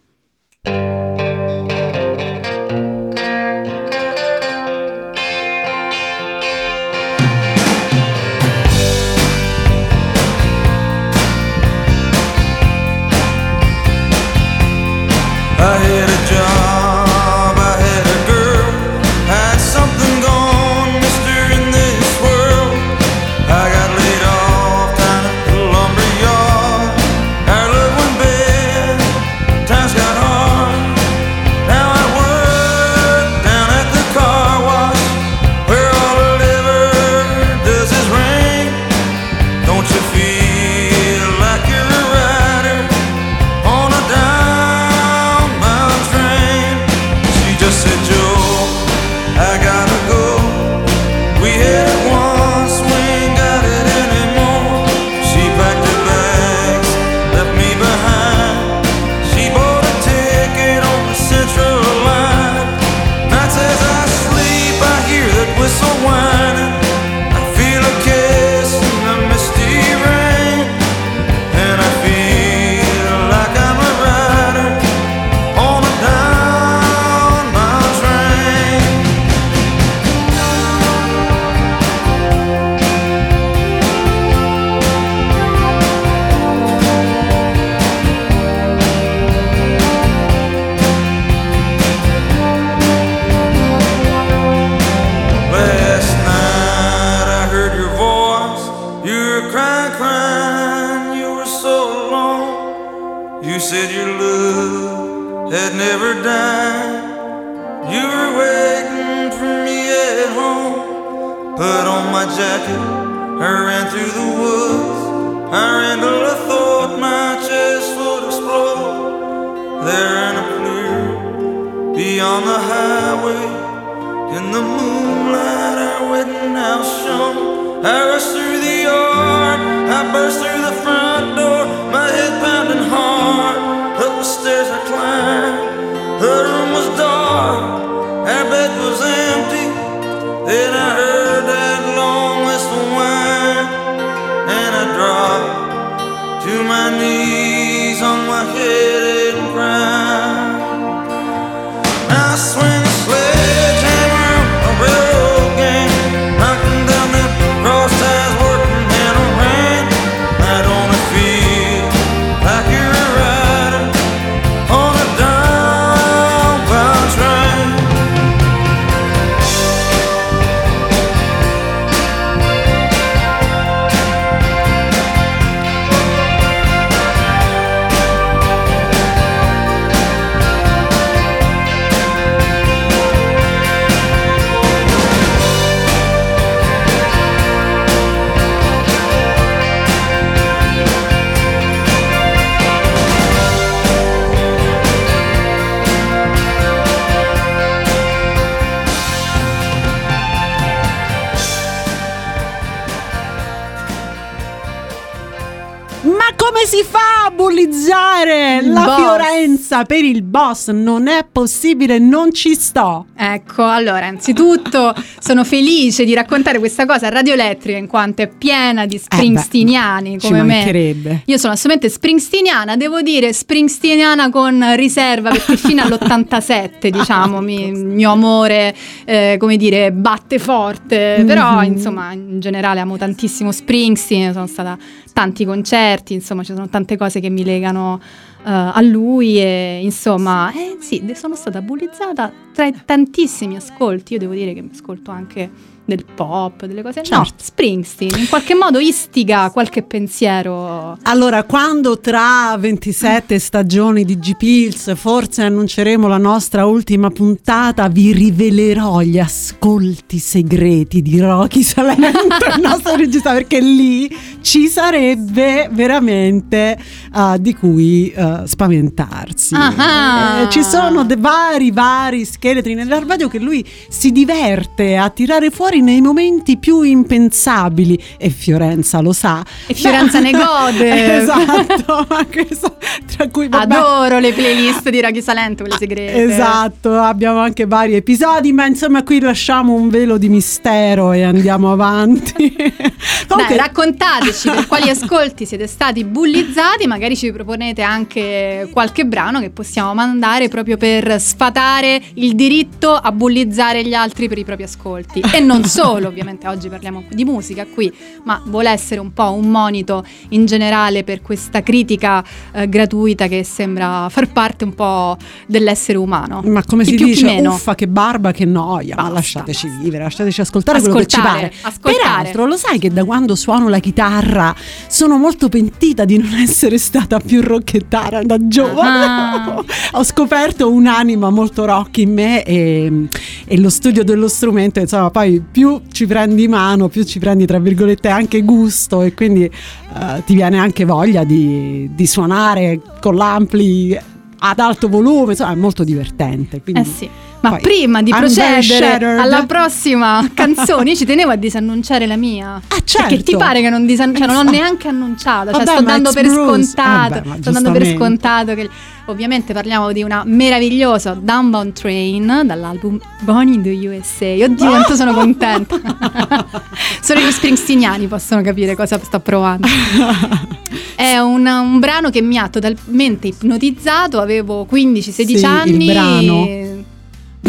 Come 206.44 206.66
si 206.66 206.84
fa 206.84 207.23
a 207.34 207.36
bullizzare 207.36 208.58
Il 208.62 208.72
la 208.72 208.84
boss. 208.84 208.96
Fiorenza 208.96 209.84
per 209.84 210.04
il 210.04 210.22
boss? 210.22 210.70
Non 210.70 211.08
è 211.08 211.26
possibile, 211.30 211.98
non 211.98 212.32
ci 212.32 212.54
sto. 212.54 213.06
Ecco, 213.16 213.64
allora, 213.64 214.06
anzitutto 214.06 214.94
sono 215.18 215.44
felice 215.44 216.04
di 216.04 216.14
raccontare 216.14 216.58
questa 216.58 216.86
cosa 216.86 217.06
a 217.06 217.10
Radio 217.10 217.32
Elettrica 217.34 217.76
in 217.76 217.86
quanto 217.88 218.22
è 218.22 218.28
piena 218.28 218.86
di 218.86 218.98
springsteeniani 218.98 220.14
Eh 220.14 220.18
Ci 220.18 220.26
come 220.28 220.42
me. 220.42 220.54
mancherebbe. 220.54 221.22
Io 221.26 221.36
sono 221.38 221.52
assolutamente 221.54 221.88
springsteeniana, 221.92 222.76
devo 222.76 223.02
dire 223.02 223.32
springsteeniana 223.32 224.30
con 224.30 224.64
riserva 224.76 225.30
perché 225.30 225.56
fino 225.56 225.82
all'87, 225.82 226.88
diciamo, 226.88 227.40
mi- 227.40 227.66
il 227.68 227.84
mio 227.84 228.12
amore, 228.12 228.74
eh, 229.04 229.36
come 229.38 229.56
dire, 229.56 229.90
batte 229.92 230.38
forte. 230.38 231.24
Però, 231.26 231.58
Mhm. 231.58 231.64
insomma, 231.64 232.12
in 232.12 232.38
generale 232.40 232.80
amo 232.80 232.96
tantissimo 232.96 233.50
Springsteen, 233.50 234.32
sono 234.32 234.46
stata 234.46 234.70
a 234.72 234.78
tanti 235.12 235.44
concerti, 235.44 236.12
insomma, 236.14 236.42
ci 236.42 236.52
sono 236.54 236.68
tante 236.68 236.96
cose 236.96 237.20
che 237.20 237.23
mi 237.30 237.44
legano 237.44 238.00
eh, 238.44 238.50
a 238.50 238.80
lui 238.80 239.38
e 239.38 239.80
insomma, 239.82 240.52
eh, 240.52 240.76
sì, 240.80 241.04
sono 241.14 241.34
stata 241.34 241.62
bullizzata 241.62 242.32
tra 242.52 242.70
tantissimi 242.72 243.56
ascolti. 243.56 244.14
Io 244.14 244.18
devo 244.18 244.34
dire 244.34 244.54
che 244.54 244.62
mi 244.62 244.70
ascolto 244.72 245.10
anche 245.10 245.50
del 245.84 246.04
pop, 246.14 246.64
delle 246.64 246.82
cose. 246.82 247.00
No, 247.00 247.24
Certo. 247.24 247.34
Springsteen 247.36 248.18
in 248.18 248.28
qualche 248.28 248.54
modo 248.54 248.78
istiga 248.78 249.50
qualche 249.50 249.82
pensiero. 249.82 250.96
Allora, 251.02 251.44
quando 251.44 251.98
tra 252.00 252.56
27 252.58 253.38
stagioni 253.38 254.04
di 254.04 254.18
G-Pills 254.18 254.94
forse 254.96 255.42
annunceremo 255.42 256.08
la 256.08 256.18
nostra 256.18 256.66
ultima 256.66 257.10
puntata, 257.10 257.88
vi 257.88 258.12
rivelerò 258.12 259.00
gli 259.00 259.18
ascolti 259.18 260.18
segreti 260.18 261.02
di 261.02 261.20
Rocky 261.20 261.62
Salento, 261.62 262.46
il 262.56 262.60
nostro 262.62 262.96
regista, 262.96 263.32
perché 263.32 263.60
lì 263.60 264.10
ci 264.40 264.68
sarebbe 264.68 265.68
veramente 265.70 266.78
eh, 267.14 267.36
di 267.40 267.54
cui 267.54 268.10
eh, 268.10 268.42
spaventarsi. 268.44 269.54
Ah. 269.54 270.42
Eh, 270.42 270.50
ci 270.50 270.62
sono 270.62 271.06
vari, 271.18 271.70
vari 271.70 272.24
scheletri 272.24 272.74
nell'armadio 272.74 273.28
che 273.28 273.38
lui 273.38 273.64
si 273.88 274.12
diverte 274.12 274.96
a 274.96 275.10
tirare 275.10 275.50
fuori 275.50 275.73
nei 275.80 276.00
momenti 276.00 276.56
più 276.56 276.82
impensabili 276.82 278.02
e 278.18 278.30
Fiorenza 278.30 279.00
lo 279.00 279.12
sa. 279.12 279.42
E 279.66 279.74
Fiorenza 279.74 280.20
ne 280.20 280.30
gode. 280.36 281.16
esatto, 281.22 282.06
questo- 282.30 282.76
tra 283.16 283.28
cui 283.28 283.48
vabbè, 283.48 283.74
Adoro 283.74 284.18
le 284.18 284.32
playlist 284.32 284.88
di 284.90 285.00
Raghi 285.00 285.22
Salento, 285.22 285.62
quelle 285.62 285.78
segrete. 285.78 286.22
Esatto, 286.24 286.94
abbiamo 286.94 287.38
anche 287.40 287.66
vari 287.66 287.94
episodi, 287.94 288.52
ma 288.52 288.66
insomma 288.66 289.02
qui 289.02 289.20
lasciamo 289.20 289.74
un 289.74 289.88
velo 289.88 290.18
di 290.18 290.28
mistero 290.28 291.12
e 291.12 291.22
andiamo 291.22 291.72
avanti. 291.72 292.54
Dai, 293.26 293.56
raccontateci 293.56 294.50
per 294.50 294.66
quali 294.66 294.88
ascolti 294.90 295.46
siete 295.46 295.66
stati 295.66 296.04
bullizzati, 296.04 296.86
magari 296.86 297.16
ci 297.16 297.32
proponete 297.32 297.82
anche 297.82 298.68
qualche 298.70 299.04
brano 299.06 299.40
che 299.40 299.50
possiamo 299.50 299.94
mandare 299.94 300.48
proprio 300.48 300.76
per 300.76 301.20
sfatare 301.20 302.00
il 302.14 302.34
diritto 302.34 302.92
a 302.92 303.10
bullizzare 303.12 303.84
gli 303.84 303.94
altri 303.94 304.28
per 304.28 304.38
i 304.38 304.44
propri 304.44 304.64
ascolti. 304.64 305.22
E 305.32 305.40
non 305.40 305.63
solo, 305.66 306.08
ovviamente 306.08 306.46
oggi 306.48 306.68
parliamo 306.68 307.04
di 307.10 307.24
musica 307.24 307.66
qui, 307.66 307.92
ma 308.24 308.40
vuole 308.46 308.70
essere 308.70 309.00
un 309.00 309.12
po' 309.12 309.32
un 309.32 309.48
monito 309.50 310.04
in 310.30 310.46
generale 310.46 311.04
per 311.04 311.22
questa 311.22 311.62
critica 311.62 312.24
eh, 312.52 312.68
gratuita 312.68 313.26
che 313.26 313.44
sembra 313.44 314.08
far 314.10 314.30
parte 314.32 314.64
un 314.64 314.74
po' 314.74 315.16
dell'essere 315.46 315.98
umano. 315.98 316.42
Ma 316.44 316.62
come 316.64 316.84
Chi 316.84 316.90
si 316.90 316.96
più, 316.96 317.06
dice, 317.06 317.24
meno. 317.26 317.52
uffa 317.54 317.74
che 317.74 317.86
barba, 317.88 318.32
che 318.32 318.44
noia, 318.44 318.94
ma 318.94 319.02
Basta, 319.02 319.14
lasciateci 319.14 319.66
basta. 319.68 319.82
vivere, 319.82 320.02
lasciateci 320.04 320.40
ascoltare, 320.40 320.80
quello 320.80 320.94
che 320.96 321.06
ci 321.06 321.18
Ascoltare, 321.18 321.48
pare. 321.48 321.74
ascoltare. 321.74 321.96
Peraltro, 321.96 322.46
lo 322.46 322.56
sai 322.56 322.78
che 322.78 322.90
da 322.92 323.04
quando 323.04 323.34
suono 323.34 323.68
la 323.68 323.78
chitarra 323.78 324.54
sono 324.88 325.16
molto 325.18 325.48
pentita 325.48 326.04
di 326.04 326.18
non 326.18 326.32
essere 326.34 326.78
stata 326.78 327.18
più 327.20 327.40
rocchettara 327.40 328.22
da 328.22 328.36
giovane. 328.46 329.04
Ah. 329.04 329.64
Ho 329.98 330.04
scoperto 330.04 330.70
un'anima 330.70 331.30
molto 331.30 331.64
rock 331.64 331.98
in 331.98 332.12
me 332.12 332.42
e, 332.44 333.08
e 333.44 333.58
lo 333.58 333.70
studio 333.70 334.04
dello 334.04 334.28
strumento, 334.28 334.80
insomma, 334.80 335.10
poi 335.10 335.42
più 335.54 335.82
ci 335.92 336.04
prendi 336.08 336.48
mano, 336.48 336.88
più 336.88 337.04
ci 337.04 337.20
prendi, 337.20 337.46
tra 337.46 337.60
virgolette, 337.60 338.08
anche 338.08 338.42
gusto 338.42 339.02
e 339.02 339.14
quindi 339.14 339.44
eh, 339.44 340.22
ti 340.26 340.34
viene 340.34 340.58
anche 340.58 340.84
voglia 340.84 341.22
di, 341.22 341.88
di 341.94 342.06
suonare 342.08 342.80
con 343.00 343.14
l'ampli 343.14 343.96
ad 344.38 344.58
alto 344.58 344.88
volume, 344.88 345.30
insomma, 345.30 345.52
è 345.52 345.54
molto 345.54 345.84
divertente. 345.84 346.60
Quindi 346.60 346.80
Eh 346.80 346.84
sì. 346.84 347.08
Ma 347.44 347.50
Poi, 347.50 347.60
prima 347.60 348.00
di 348.02 348.10
procedere 348.10 349.18
alla 349.18 349.44
prossima 349.44 350.26
canzone, 350.32 350.88
io 350.90 350.96
ci 350.96 351.04
tenevo 351.04 351.30
a 351.30 351.36
disannunciare 351.36 352.06
la 352.06 352.16
mia. 352.16 352.54
Ah, 352.54 352.80
certo. 352.82 353.08
Perché 353.08 353.22
ti 353.22 353.36
pare 353.36 353.60
che 353.60 353.68
non, 353.68 353.84
disan- 353.84 354.14
cioè, 354.16 354.26
non 354.26 354.36
ho 354.36 354.40
Esatto. 354.40 354.56
neanche 354.56 354.88
annunciata, 354.88 355.52
cioè 355.52 355.64
Vabbè, 355.64 355.76
sto 355.76 355.82
dando 355.84 356.12
per 356.12 356.24
Bruce. 356.26 356.62
scontato. 356.64 357.20
Vabbè, 357.22 357.40
sto 357.42 357.50
dando 357.50 357.70
per 357.72 357.86
scontato 357.94 358.54
che 358.54 358.70
ovviamente 359.06 359.52
parliamo 359.52 359.92
di 359.92 360.02
una 360.02 360.22
meravigliosa 360.24 361.12
Downbound 361.20 361.72
Train 361.74 362.42
dall'album 362.46 362.98
Born 363.20 363.48
in 363.48 363.62
the 363.62 363.88
USA. 363.88 364.44
Oddio, 364.44 364.66
quanto 364.66 364.94
sono 364.94 365.12
contenta. 365.12 365.78
Solo 367.02 367.20
gli 367.20 367.30
springsteeniani 367.30 368.06
possono 368.06 368.40
capire 368.40 368.74
cosa 368.74 368.98
sto 369.02 369.20
provando. 369.20 369.68
È 370.96 371.18
un, 371.18 371.44
un 371.46 371.78
brano 371.80 372.08
che 372.08 372.22
mi 372.22 372.38
ha 372.38 372.48
totalmente 372.48 373.26
ipnotizzato, 373.26 374.18
avevo 374.20 374.66
15-16 374.70 375.10
Sì, 375.10 375.32
il 375.34 375.44
anni. 375.44 375.86
brano. 375.86 376.48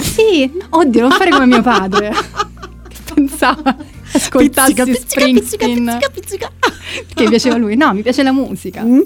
Sì, 0.02 0.52
oddio, 0.70 1.02
non 1.02 1.12
fare 1.12 1.30
come 1.32 1.46
mio 1.46 1.62
padre. 1.62 2.12
che 2.88 3.14
pensava 3.14 3.76
ascoltassi 4.14 4.74
Pizzica, 4.74 4.84
pizzica, 4.86 5.08
Springsteen 5.08 5.74
pizzica, 5.86 6.10
pizzica, 6.10 6.52
pizzica. 6.60 7.14
che 7.14 7.30
piaceva 7.30 7.56
a 7.56 7.58
lui. 7.58 7.76
No, 7.76 7.94
mi 7.94 8.02
piace 8.02 8.24
la 8.24 8.32
musica. 8.32 8.82
Mm? 8.84 8.88
Non 8.88 9.04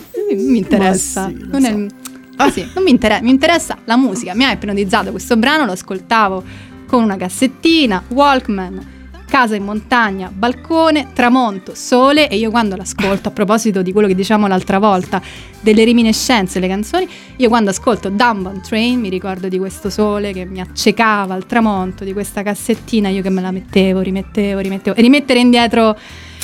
mi 0.52 0.58
interessa. 0.58 1.28
Sì, 1.28 1.46
non, 1.50 1.66
è- 1.66 1.72
so. 1.72 1.96
ah, 2.38 2.52
sì, 2.52 2.68
non 2.74 2.84
mi, 2.84 2.92
inter- 2.92 3.22
mi 3.22 3.30
interessa 3.30 3.78
la 3.86 3.98
musica. 3.98 4.34
Mi 4.36 4.46
ha 4.46 4.52
ipnotizzato 4.52 5.12
questo 5.12 5.38
brano, 5.38 5.66
lo 5.66 5.72
ascoltavo 5.72 6.44
con 6.88 7.04
una 7.04 7.18
cassettina, 7.18 8.04
Walkman, 8.10 8.98
casa 9.30 9.56
in 9.56 9.64
montagna, 9.64 10.30
balcone, 10.34 11.10
tramonto, 11.14 11.74
sole 11.76 12.28
e 12.28 12.38
io 12.38 12.50
quando 12.50 12.76
l'ascolto, 12.76 13.30
a 13.30 13.32
proposito 13.32 13.82
di 13.82 13.94
quello 13.94 14.08
che 14.08 14.16
diciamo 14.16 14.48
l'altra 14.48 14.80
volta, 14.80 15.22
delle 15.62 15.86
reminiscenze, 15.86 16.60
le 16.60 16.68
canzoni, 16.68 17.08
io 17.38 17.48
quando 17.48 17.70
ascolto 17.70 18.10
Dumb 18.10 18.60
Train 18.62 19.00
mi 19.00 19.10
ricordo 19.10 19.48
di 19.48 19.58
questo 19.58 19.90
sole 19.90 20.34
che 20.34 20.46
mi 20.46 20.60
accecava 20.60 21.34
al 21.34 21.46
tramonto, 21.46 22.04
di 22.04 22.12
questa 22.12 22.44
cassettina, 22.44 23.10
io 23.10 23.22
che 23.22 23.30
me 23.30 23.42
la 23.42 23.52
mettevo, 23.52 24.02
rimettevo, 24.02 24.60
rimettevo 24.60 24.96
e 24.96 25.02
rimettere 25.02 25.40
indietro 25.40 25.96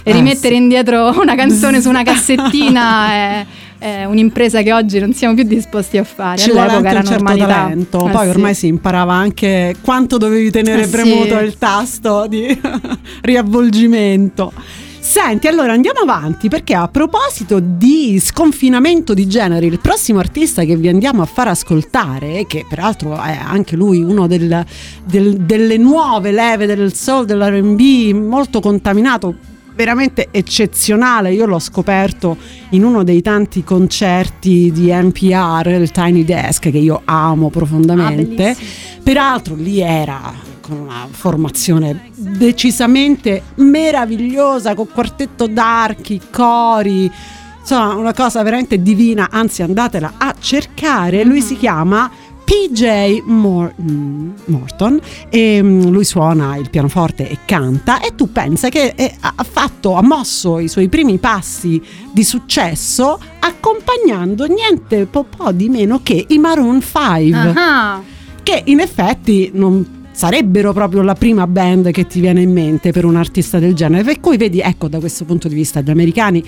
e 0.04 0.12
Eh, 0.12 0.14
rimettere 0.14 0.54
indietro 0.54 1.20
una 1.20 1.34
canzone 1.34 1.82
su 1.82 1.90
una 1.90 2.04
cassettina 2.06 3.10
è, 3.10 3.46
è 3.86 4.04
un'impresa 4.06 4.64
che 4.64 4.74
oggi 4.74 4.98
non 5.00 5.14
siamo 5.14 5.36
più 5.36 5.44
disposti 5.44 6.00
a 6.00 6.04
fare. 6.04 6.40
Ci 6.40 6.50
vuole 6.50 6.70
All'epoca 6.72 6.88
anche 6.90 6.90
era 6.90 7.00
un 7.02 7.06
certo 7.06 7.24
normalità. 7.24 7.60
talento. 7.62 8.08
Eh 8.08 8.12
Poi 8.12 8.24
sì. 8.24 8.30
ormai 8.30 8.54
si 8.56 8.68
imparava 8.68 9.14
anche 9.14 9.76
quanto 9.82 10.18
dovevi 10.18 10.50
tenere 10.50 10.82
Eh 10.82 10.86
sì. 10.86 10.90
premuto 10.90 11.38
il 11.38 11.56
tasto 11.60 12.26
di 12.28 12.60
riavvolgimento. 13.22 14.52
Senti, 15.00 15.46
allora 15.48 15.74
andiamo 15.74 16.00
avanti 16.00 16.50
perché 16.50 16.74
a 16.74 16.88
proposito 16.88 17.60
di 17.62 18.20
sconfinamento 18.20 19.14
di 19.14 19.28
generi, 19.28 19.68
il 19.68 19.80
prossimo 19.80 20.18
artista 20.18 20.64
che 20.64 20.76
vi 20.76 20.88
andiamo 20.88 21.22
a 21.22 21.26
far 21.26 21.50
ascoltare, 21.50 22.46
che 22.48 22.66
peraltro 22.68 23.14
è 23.22 23.38
anche 23.40 23.76
lui 23.76 24.02
uno 24.02 24.26
del- 24.26 24.66
del- 25.04 25.36
delle 25.42 25.78
nuove 25.78 26.32
leve 26.32 26.66
del 26.66 26.92
soul, 26.96 27.26
dell'RB, 27.26 28.16
molto 28.16 28.60
contaminato 28.60 29.36
veramente 29.76 30.30
eccezionale. 30.32 31.34
Io 31.34 31.46
l'ho 31.46 31.60
scoperto 31.60 32.38
in 32.70 32.84
uno 32.84 33.04
dei 33.04 33.22
tanti 33.22 33.64
concerti 33.64 34.72
di 34.72 34.92
NPR, 34.92 35.68
il 35.68 35.92
Tiny 35.92 36.24
Desk, 36.24 36.70
che 36.72 36.78
io 36.78 37.02
amo 37.06 37.50
profondamente. 37.50 38.50
Ah, 38.50 38.56
Peraltro 39.04 39.56
lì 39.56 39.82
era 39.82 40.34
con 40.62 40.80
una 40.80 41.08
formazione 41.10 42.10
decisamente 42.16 43.44
meravigliosa, 43.56 44.74
con 44.74 44.88
quartetto 44.92 45.46
d'archi, 45.46 46.20
cori. 46.32 47.12
Insomma, 47.60 47.94
una 47.96 48.14
cosa 48.14 48.42
veramente 48.44 48.82
divina, 48.82 49.28
anzi 49.30 49.62
andatela 49.62 50.14
a 50.18 50.34
cercare. 50.40 51.24
Lui 51.24 51.42
si 51.42 51.58
chiama 51.58 52.10
PJ 52.46 53.24
Morton, 53.26 54.36
Morton 54.46 55.00
e 55.30 55.62
mm, 55.62 55.88
lui 55.88 56.06
suona 56.06 56.56
il 56.58 56.70
pianoforte 56.70 57.28
e 57.28 57.40
canta 57.44 58.00
e 58.00 58.14
tu 58.16 58.32
pensa 58.32 58.70
che 58.70 58.94
eh, 58.96 59.16
ha 59.20 59.44
fatto, 59.44 59.96
ha 59.96 60.04
mosso 60.04 60.60
i 60.60 60.68
suoi 60.68 60.88
primi 60.88 61.18
passi 61.18 61.82
di 62.12 62.24
successo 62.24 63.20
accompagnando 63.40 64.46
niente 64.46 65.08
po', 65.08 65.24
po' 65.24 65.52
di 65.52 65.70
meno 65.70 66.02
che 66.04 66.24
i 66.28 66.38
Maroon 66.38 66.82
5 66.82 67.54
Ah, 67.56 68.02
che 68.44 68.62
in 68.66 68.80
effetti 68.80 69.50
non 69.54 70.04
sarebbero 70.16 70.72
proprio 70.72 71.02
la 71.02 71.14
prima 71.14 71.46
band 71.46 71.92
che 71.92 72.08
ti 72.08 72.22
viene 72.22 72.42
in 72.42 72.52
mente 72.52 72.92
per 72.92 73.04
un 73.04 73.18
artista 73.18 73.60
del 73.60 73.74
genere. 73.74 74.04
Per 74.04 74.22
cui 74.22 74.38
vedi, 74.38 74.62
ecco, 74.62 74.88
da 74.88 75.00
questo 75.00 75.26
punto 75.26 75.50
di 75.50 75.56
vista 75.56 75.82
gli 75.82 75.90
americani 75.90 76.44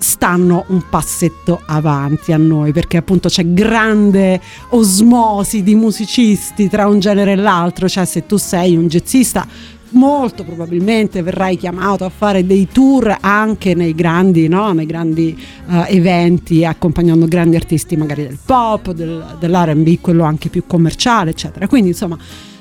stanno 0.00 0.64
un 0.68 0.88
passetto 0.88 1.60
avanti 1.66 2.32
a 2.32 2.38
noi 2.38 2.72
perché 2.72 2.96
appunto 2.96 3.28
c'è 3.28 3.52
grande 3.52 4.40
osmosi 4.70 5.62
di 5.62 5.74
musicisti 5.74 6.68
tra 6.68 6.86
un 6.88 6.98
genere 7.00 7.32
e 7.32 7.36
l'altro, 7.36 7.88
cioè 7.88 8.06
se 8.06 8.24
tu 8.26 8.36
sei 8.38 8.76
un 8.76 8.88
jazzista 8.88 9.46
molto 9.90 10.44
probabilmente 10.44 11.20
verrai 11.22 11.56
chiamato 11.56 12.04
a 12.04 12.10
fare 12.10 12.46
dei 12.46 12.68
tour 12.70 13.14
anche 13.20 13.74
nei 13.74 13.94
grandi, 13.94 14.48
no? 14.48 14.72
nei 14.72 14.86
grandi 14.86 15.36
eh, 15.68 15.84
eventi 15.88 16.64
accompagnando 16.64 17.26
grandi 17.26 17.56
artisti 17.56 17.96
magari 17.96 18.22
del 18.22 18.38
pop, 18.44 18.92
del- 18.92 19.36
dell'R&B, 19.38 20.00
quello 20.00 20.24
anche 20.24 20.48
più 20.48 20.64
commerciale 20.66 21.30
eccetera. 21.30 21.66
Quindi 21.68 21.90
insomma 21.90 22.16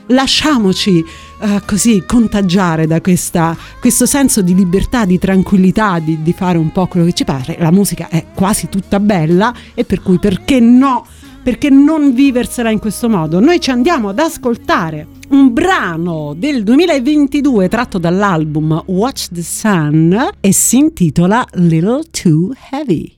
lasciamoci 0.10 1.04
eh, 1.42 1.62
così 1.66 2.04
contagiare 2.06 2.86
da 2.86 3.02
questa- 3.02 3.56
questo 3.80 4.06
senso 4.06 4.42
di 4.42 4.54
libertà, 4.54 5.06
di 5.06 5.18
tranquillità, 5.18 6.00
di, 6.00 6.22
di 6.22 6.34
fare 6.34 6.58
un 6.58 6.72
po' 6.72 6.88
quello 6.88 7.06
che 7.08 7.14
ci 7.14 7.24
pare. 7.24 7.56
La 7.60 7.72
musica 7.72 8.10
è 8.10 8.26
quasi 8.34 8.70
tutta 8.70 9.00
bella 9.00 9.54
e 9.74 9.84
per 9.86 10.02
cui 10.02 10.20
perché 10.20 10.60
no? 10.60 11.06
Perché 11.42 11.70
non 11.70 12.14
viversela 12.14 12.70
in 12.70 12.80
questo 12.80 13.08
modo? 13.08 13.40
Noi 13.40 13.62
ci 13.62 13.72
andiamo 13.72 14.10
ad 14.10 14.20
ascoltare 14.20 15.08
un 15.30 15.54
brano 15.54 16.34
del 16.38 16.64
2022 16.64 17.70
tratto 17.70 17.98
dall'album 17.98 18.84
Watch 18.88 19.30
the 19.32 19.42
Sun 19.42 20.32
e 20.42 20.52
si 20.52 20.78
intitola 20.78 21.46
Little 21.54 22.04
Too 22.12 22.52
Heavy. 22.72 23.18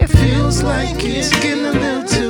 It 0.00 0.06
feels 0.06 0.62
like 0.62 1.02
it's 1.04 1.30
getting 1.40 1.66
a 1.66 1.72
little 1.72 2.04
too 2.04 2.27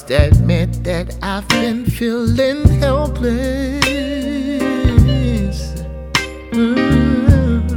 Must 0.00 0.12
admit 0.12 0.82
that 0.84 1.14
I've 1.22 1.46
been 1.48 1.84
feeling 1.84 2.66
helpless. 2.80 3.84
Mm. 6.52 7.68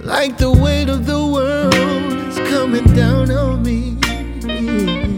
Like 0.00 0.36
the 0.36 0.50
weight 0.52 0.90
of 0.90 1.06
the 1.06 1.26
world 1.26 1.72
is 2.28 2.36
coming 2.50 2.84
down 2.94 3.30
on 3.30 3.62
me. 3.62 3.96
Mm. 4.42 5.08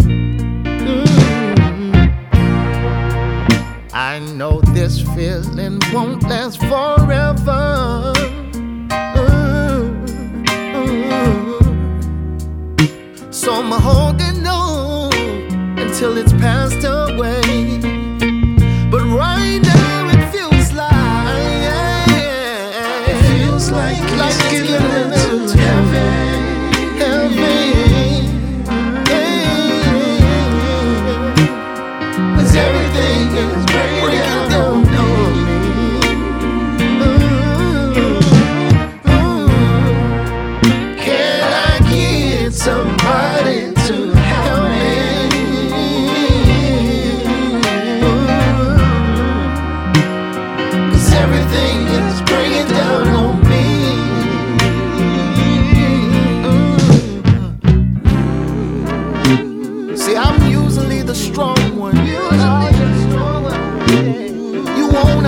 I 3.93 4.21
know 4.21 4.61
this 4.61 5.01
feeling 5.17 5.81
won't 5.93 6.23
last 6.23 6.61
forever. 6.61 7.04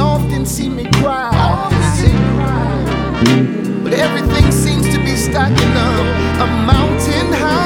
Often 0.07 0.47
see 0.47 0.69
me 0.69 0.85
cry. 1.01 1.31
But 3.83 3.93
everything 3.93 4.51
seems 4.53 4.87
to 4.95 4.99
be 4.99 5.15
stacking 5.17 5.75
up 5.89 6.07
a 6.45 6.47
mountain 6.71 7.33
high. 7.33 7.66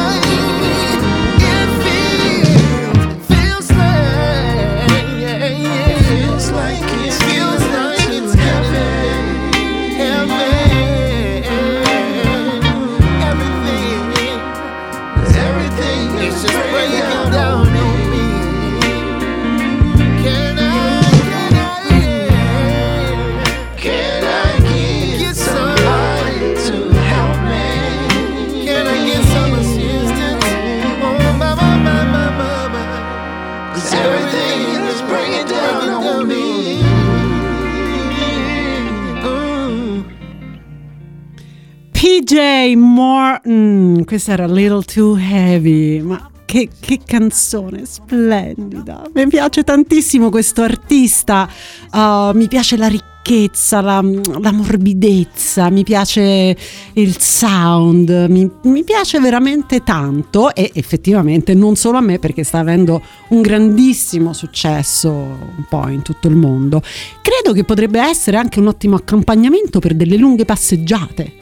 PJ 42.31 42.77
Morton, 42.77 44.05
questa 44.07 44.35
era 44.35 44.47
Little 44.47 44.85
Too 44.85 45.17
Heavy, 45.17 46.01
ma 46.01 46.31
che, 46.45 46.69
che 46.79 47.01
canzone 47.05 47.85
splendida, 47.85 49.03
mi 49.13 49.27
piace 49.27 49.65
tantissimo 49.65 50.31
questo 50.31 50.63
artista, 50.63 51.49
uh, 51.93 52.31
mi 52.33 52.47
piace 52.47 52.77
la 52.77 52.87
ricchezza, 52.87 53.81
la, 53.81 54.01
la 54.41 54.53
morbidezza, 54.53 55.71
mi 55.71 55.83
piace 55.83 56.57
il 56.93 57.19
sound, 57.19 58.27
mi, 58.29 58.49
mi 58.63 58.85
piace 58.85 59.19
veramente 59.19 59.83
tanto 59.83 60.55
e 60.55 60.71
effettivamente 60.75 61.55
non 61.55 61.75
solo 61.75 61.99
a 61.99 62.01
me 62.01 62.21
perché 62.21 62.45
sta 62.45 62.59
avendo 62.59 63.03
un 63.31 63.41
grandissimo 63.41 64.33
successo 64.33 65.11
un 65.11 65.65
po' 65.69 65.89
in 65.89 66.03
tutto 66.03 66.29
il 66.29 66.37
mondo. 66.37 66.81
Credo 67.23 67.53
che 67.53 67.65
potrebbe 67.65 68.01
essere 68.01 68.37
anche 68.37 68.61
un 68.61 68.69
ottimo 68.69 68.95
accompagnamento 68.95 69.81
per 69.81 69.95
delle 69.95 70.17
lunghe 70.17 70.45
passeggiate. 70.45 71.39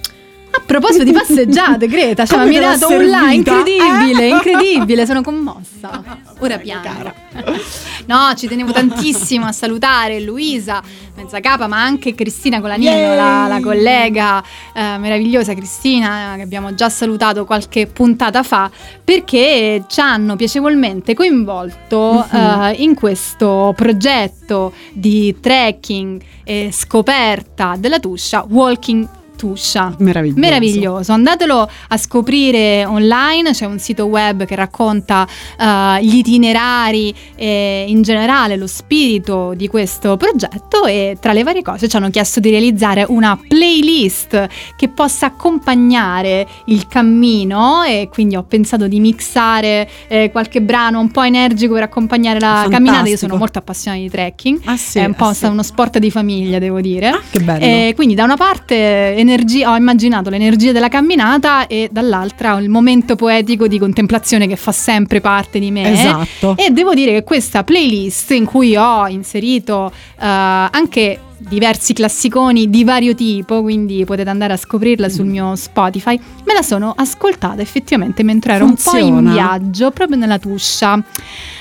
A 0.51 0.61
proposito 0.65 1.05
di 1.05 1.13
passeggiate, 1.13 1.87
Greta, 1.89 2.25
cioè, 2.27 2.47
mi 2.47 2.57
hai 2.57 2.63
dato 2.63 2.89
un 2.89 3.07
là 3.09 3.19
servita? 3.29 3.33
incredibile, 3.53 4.25
Eh? 4.27 4.29
incredibile, 4.33 5.07
sono 5.07 5.23
commossa. 5.23 6.03
Ora 6.41 6.59
piango. 6.59 7.13
No, 8.09 8.33
ci 8.35 8.49
tenevo 8.49 8.73
tantissimo 8.73 9.45
a 9.45 9.53
salutare 9.53 10.19
Luisa, 10.23 10.83
mezza 11.15 11.41
capa, 11.41 11.67
ma 11.67 11.83
anche 11.83 12.15
Cristina 12.15 12.59
Colanino, 12.59 12.91
Yay! 12.91 13.15
la, 13.17 13.47
la 13.49 13.61
collega 13.61 14.43
eh, 14.73 14.97
meravigliosa 14.97 15.53
Cristina, 15.53 16.33
eh, 16.33 16.37
che 16.39 16.43
abbiamo 16.43 16.75
già 16.75 16.89
salutato 16.89 17.45
qualche 17.45 17.87
puntata 17.87 18.43
fa, 18.43 18.71
perché 19.05 19.85
ci 19.89 20.01
hanno 20.01 20.37
piacevolmente 20.37 21.13
coinvolto 21.13 22.27
Mhm. 22.31 22.39
eh, 22.63 22.73
in 22.79 22.95
questo 22.95 23.75
progetto 23.77 24.73
di 24.95 25.37
trekking 25.39 26.19
e 26.45 26.71
scoperta 26.73 27.75
della 27.79 27.99
Tuscia, 27.99 28.47
Walking 28.49 29.07
Tuscia. 29.39 29.95
Meraviglioso. 29.99 30.41
Meraviglioso, 30.41 31.13
andatelo 31.13 31.71
a 31.89 31.97
scoprire 31.97 32.85
online, 32.85 33.53
c'è 33.53 33.67
un 33.67 33.79
sito 33.79 34.07
web 34.07 34.45
che 34.45 34.57
racconta 34.57 35.25
eh, 35.57 35.99
gli 36.03 36.17
itinerari 36.17 37.15
e 37.37 37.85
in 37.87 38.03
generale 38.03 38.57
lo 38.57 38.67
spirito 38.67 39.53
di 39.55 39.69
questo 39.69 40.17
progetto 40.17 40.87
e 40.87 41.17
tra 41.21 41.33
le 41.33 41.45
varie 41.45 41.63
cose 41.63 41.87
ci 41.89 41.97
hanno 41.97 42.11
chiesto 42.11 42.41
di 42.41 42.51
realizzare 42.51 43.05
una 43.09 43.39
playlist 43.49 44.49
che 44.77 44.89
possa 44.89 45.27
accompagnare 45.27 46.47
il 46.67 46.89
cammino 46.89 47.85
e 47.85 48.09
quindi 48.11 48.35
ho 48.35 48.43
pensato 48.43 48.89
di 48.89 48.99
mixare 48.99 49.89
eh, 50.09 50.31
qualche 50.33 50.61
brano 50.61 50.99
un 50.99 51.13
po' 51.13 51.23
energico 51.23 51.75
per 51.75 51.85
accompagnare 51.85 52.41
la 52.41 52.47
Fantastico. 52.47 52.75
camminata, 52.77 53.09
io 53.09 53.17
sono 53.17 53.37
molto 53.37 53.59
appassionata 53.61 54.03
di 54.03 54.11
trekking, 54.11 54.61
Ah, 54.65 54.77
sì, 54.77 54.99
è 54.99 55.05
un 55.05 55.15
po' 55.15 55.27
ah, 55.27 55.35
sì. 55.35 55.45
uno 55.45 55.63
sport 55.63 55.99
di 55.99 56.11
famiglia 56.11 56.59
devo 56.59 56.81
dire. 56.81 57.09
Ah, 57.09 57.21
che 57.31 57.39
bello. 57.39 57.65
E 57.65 57.93
quindi 57.95 58.15
da 58.17 58.25
una 58.25 58.37
parte 58.37 59.15
energia- 59.29 59.71
ho 59.71 59.77
immaginato 59.77 60.31
l'energia 60.31 60.73
della 60.73 60.89
camminata 60.89 61.67
e 61.67 61.89
dall'altra 61.91 62.59
il 62.59 62.69
momento 62.69 63.17
poetico 63.17 63.69
di 63.69 63.79
contemplazione 63.79 64.47
che 64.47 64.57
fa 64.57 64.73
sempre 64.73 65.21
parte 65.21 65.59
di 65.59 65.71
me. 65.71 65.93
Esatto. 65.93 66.57
E 66.57 66.71
devo 66.71 66.95
dire 66.95 67.13
che 67.13 67.25
questa 67.25 67.65
playlist 67.65 68.31
in 68.33 68.45
cui 68.45 68.77
ho 68.77 69.07
inserito 69.07 69.91
eh, 70.21 70.27
anche 70.27 71.21
diversi 71.39 71.93
classiconi 71.93 72.69
di 72.69 72.85
vario 72.85 73.15
tipo, 73.15 73.63
quindi 73.63 74.05
potete 74.05 74.29
andare 74.29 74.53
a 74.53 74.57
scoprirla 74.57 75.09
sul 75.09 75.27
mio 75.27 75.55
Spotify, 75.57 76.19
me 76.45 76.55
la 76.55 76.63
sono 76.63 76.93
ascoltata 76.97 77.63
effettivamente 77.63 78.23
mentre 78.23 78.55
ero 78.55 78.65
un 78.65 78.75
po' 78.75 78.97
in 78.97 79.15
Funziona? 79.15 79.33
viaggio 79.33 79.91
proprio 79.91 80.17
nella 80.17 80.39
Tuscia. 80.39 81.03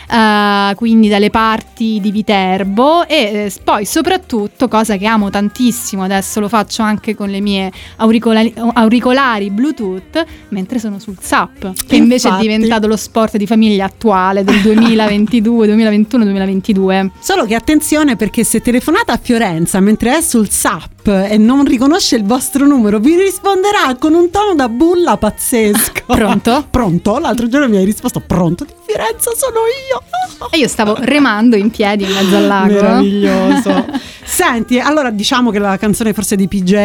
eh, 0.10 0.74
quindi 0.76 1.10
dalle 1.10 1.30
parti 1.30 2.00
di 2.02 2.12
Viterbo 2.12 3.06
e 3.08 3.16
eh, 3.16 3.54
poi 3.63 3.86
soprattutto 3.86 4.68
cosa 4.68 4.96
che 4.96 5.06
amo 5.06 5.30
tantissimo 5.30 6.04
adesso 6.04 6.40
lo 6.40 6.48
faccio 6.48 6.82
anche 6.82 7.13
con 7.13 7.30
le 7.30 7.42
mie 7.42 7.72
auricolari, 7.98 8.54
auricolari 8.74 9.50
Bluetooth 9.50 10.26
mentre 10.50 10.80
sono 10.80 11.00
sul 11.00 11.18
SAP 11.20 11.74
che 11.86 11.98
invece 11.98 12.28
Infatti. 12.28 12.46
è 12.46 12.50
diventato 12.50 12.88
lo 12.88 12.96
sport 12.96 13.38
di 13.38 13.46
famiglia 13.46 13.86
attuale 13.86 14.44
del 14.44 14.62
2022 14.62 15.66
2021 15.68 16.24
2022 16.24 17.12
Solo 17.20 17.46
che 17.46 17.56
attenzione 17.56 18.16
perché 18.16 18.44
se 18.44 18.62
telefonate 18.62 19.12
a 19.12 19.20
Fiorenza 19.22 19.66
mentre 19.80 20.17
è 20.17 20.21
sul 20.21 20.49
SAP 20.49 20.96
e 21.12 21.38
non 21.38 21.65
riconosce 21.65 22.15
il 22.15 22.24
vostro 22.24 22.65
numero, 22.65 23.00
vi 23.00 23.15
risponderà 23.15 23.96
con 23.98 24.13
un 24.13 24.30
tono 24.30 24.56
da 24.56 24.70
bulla 24.70 25.17
pazzesco. 25.17 26.04
Pronto? 26.06 26.65
Pronto? 26.72 27.17
L'altro 27.20 27.48
giorno 27.48 27.67
mi 27.67 27.78
hai 27.78 27.86
risposto 27.86 28.20
pronto 28.20 28.63
di 28.65 28.74
Firenze 28.86 29.32
sono 29.36 29.60
io. 29.89 30.50
e 30.50 30.58
io 30.58 30.67
stavo 30.67 30.96
remando 31.00 31.56
in 31.56 31.70
piedi 31.70 32.04
in 32.04 32.12
mezzo 32.12 32.38
al 32.38 32.46
lago 32.46 32.74
Meraviglioso. 32.74 33.86
Senti, 34.24 34.80
allora 34.80 35.10
diciamo 35.10 35.52
che 35.52 35.60
la 35.60 35.78
canzone 35.78 36.13
forse 36.13 36.36
di 36.36 36.48
PJ 36.48 36.76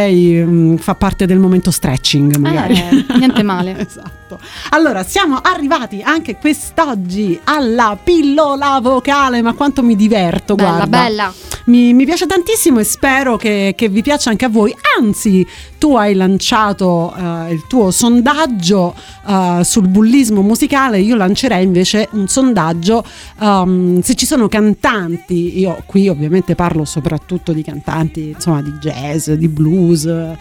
mm, 0.44 0.76
fa 0.76 0.94
parte 0.94 1.26
del 1.26 1.38
momento 1.38 1.70
stretching, 1.70 2.36
magari. 2.36 2.74
Eh, 2.74 3.04
niente 3.18 3.42
male 3.42 3.76
Esatto. 4.32 4.38
Allora, 4.70 5.02
siamo 5.04 5.38
arrivati 5.42 6.02
anche 6.02 6.36
quest'oggi 6.36 7.38
alla 7.44 7.98
pillola 8.02 8.78
vocale, 8.80 9.42
ma 9.42 9.52
quanto 9.54 9.82
mi 9.82 9.96
diverto, 9.96 10.54
bella 10.54 10.70
guarda. 10.70 10.86
bella 10.86 11.34
Mi, 11.66 11.92
mi 11.92 12.04
piace 12.04 12.26
tantissimo 12.26 12.78
e 12.78 12.84
spero 12.84 13.36
che, 13.36 13.74
che 13.76 13.88
vi 13.88 14.00
piaccia 14.00 14.11
anche 14.28 14.44
a 14.44 14.48
voi. 14.48 14.74
Anzi, 14.98 15.46
tu 15.82 15.96
hai 15.96 16.14
lanciato 16.14 17.12
eh, 17.12 17.52
il 17.52 17.66
tuo 17.66 17.90
sondaggio 17.90 18.94
eh, 19.26 19.62
sul 19.64 19.88
bullismo 19.88 20.40
musicale, 20.40 21.00
io 21.00 21.16
lancerei 21.16 21.64
invece 21.64 22.08
un 22.12 22.28
sondaggio 22.28 23.04
ehm, 23.40 24.00
se 24.00 24.14
ci 24.14 24.24
sono 24.24 24.46
cantanti, 24.46 25.58
io 25.58 25.82
qui 25.84 26.08
ovviamente 26.08 26.54
parlo 26.54 26.84
soprattutto 26.84 27.52
di 27.52 27.64
cantanti 27.64 28.28
insomma 28.28 28.62
di 28.62 28.70
jazz, 28.74 29.28
di 29.30 29.48
blues, 29.48 30.04
eh, 30.04 30.36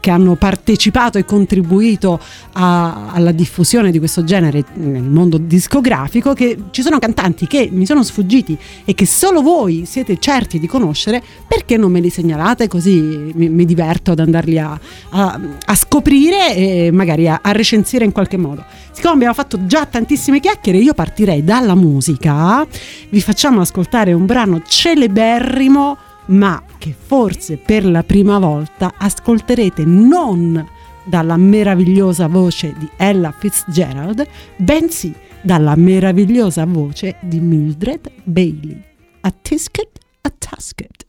che 0.00 0.10
hanno 0.10 0.34
partecipato 0.34 1.16
e 1.16 1.24
contribuito 1.24 2.18
a- 2.54 3.12
alla 3.12 3.30
diffusione 3.30 3.92
di 3.92 4.00
questo 4.00 4.24
genere 4.24 4.64
nel 4.74 5.04
mondo 5.04 5.38
discografico, 5.38 6.32
che 6.32 6.58
ci 6.72 6.82
sono 6.82 6.98
cantanti 6.98 7.46
che 7.46 7.68
mi 7.70 7.86
sono 7.86 8.02
sfuggiti 8.02 8.58
e 8.84 8.94
che 8.94 9.06
solo 9.06 9.42
voi 9.42 9.84
siete 9.86 10.18
certi 10.18 10.58
di 10.58 10.66
conoscere, 10.66 11.22
perché 11.46 11.76
non 11.76 11.92
me 11.92 12.00
li 12.00 12.10
segnalate? 12.10 12.66
Così 12.66 13.30
mi, 13.32 13.48
mi 13.48 13.64
diverto 13.64 14.10
ad 14.10 14.18
andarli 14.18 14.58
a, 14.58 14.70
a- 15.10 15.40
a 15.64 15.74
scoprire 15.74 16.54
e 16.54 16.90
magari 16.92 17.28
a, 17.28 17.40
a 17.42 17.52
recensire 17.52 18.04
in 18.04 18.12
qualche 18.12 18.36
modo. 18.36 18.64
Siccome 18.92 19.14
abbiamo 19.14 19.34
fatto 19.34 19.66
già 19.66 19.86
tantissime 19.86 20.40
chiacchiere, 20.40 20.78
io 20.78 20.94
partirei 20.94 21.42
dalla 21.42 21.74
musica, 21.74 22.66
vi 23.08 23.20
facciamo 23.20 23.60
ascoltare 23.60 24.12
un 24.12 24.26
brano 24.26 24.62
celeberrimo, 24.64 25.96
ma 26.26 26.62
che 26.78 26.94
forse 26.96 27.56
per 27.56 27.84
la 27.84 28.02
prima 28.02 28.38
volta 28.38 28.94
ascolterete 28.96 29.84
non 29.84 30.64
dalla 31.04 31.36
meravigliosa 31.36 32.28
voce 32.28 32.74
di 32.78 32.88
Ella 32.96 33.34
Fitzgerald, 33.36 34.24
bensì 34.56 35.12
dalla 35.40 35.74
meravigliosa 35.74 36.64
voce 36.64 37.16
di 37.20 37.40
Mildred 37.40 38.08
Bailey. 38.22 38.80
A 39.22 39.32
Tisket, 39.42 39.98
a 40.20 40.32
Tasket. 40.38 41.06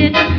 I 0.00 0.37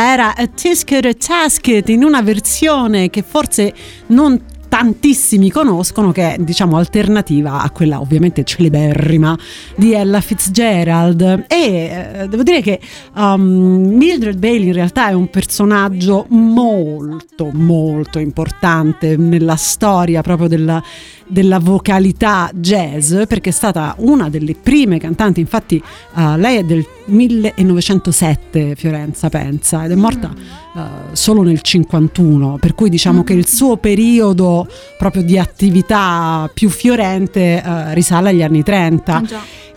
era 0.00 0.34
A 0.34 0.46
Tisket 0.46 1.04
a 1.04 1.14
Tasket 1.14 1.88
in 1.88 2.04
una 2.04 2.22
versione 2.22 3.10
che 3.10 3.22
forse 3.22 3.72
non 4.08 4.40
tantissimi 4.76 5.50
conoscono 5.50 6.12
che 6.12 6.34
è 6.34 6.38
diciamo 6.38 6.76
alternativa 6.76 7.62
a 7.62 7.70
quella 7.70 7.98
ovviamente 7.98 8.44
celeberrima 8.44 9.34
di 9.74 9.94
Ella 9.94 10.20
Fitzgerald. 10.20 11.46
E 11.48 11.56
eh, 11.56 12.28
devo 12.28 12.42
dire 12.42 12.60
che 12.60 12.78
um, 13.14 13.94
Mildred 13.96 14.36
Bailey 14.36 14.66
in 14.66 14.74
realtà 14.74 15.08
è 15.08 15.14
un 15.14 15.30
personaggio 15.30 16.26
molto 16.28 17.48
molto 17.54 18.18
importante 18.18 19.16
nella 19.16 19.56
storia 19.56 20.20
proprio 20.20 20.46
della, 20.46 20.82
della 21.26 21.58
vocalità 21.58 22.50
jazz 22.52 23.14
perché 23.26 23.48
è 23.48 23.52
stata 23.52 23.94
una 24.00 24.28
delle 24.28 24.54
prime 24.54 24.98
cantanti. 24.98 25.40
Infatti 25.40 25.82
uh, 26.12 26.36
lei 26.36 26.58
è 26.58 26.64
del 26.64 26.86
1907 27.06 28.74
Fiorenza 28.74 29.30
pensa 29.30 29.86
ed 29.86 29.92
è 29.92 29.94
morta 29.94 30.65
uh, 30.76 30.80
solo 31.12 31.42
nel 31.42 31.60
51 31.60 32.58
per 32.60 32.74
cui 32.74 32.88
diciamo 32.88 33.24
che 33.24 33.32
il 33.32 33.46
suo 33.48 33.76
periodo 33.76 34.68
proprio 34.98 35.22
di 35.22 35.38
attività 35.38 36.50
più 36.52 36.68
fiorente 36.68 37.62
uh, 37.64 37.92
risale 37.92 38.30
agli 38.30 38.42
anni 38.42 38.62
30 38.62 39.22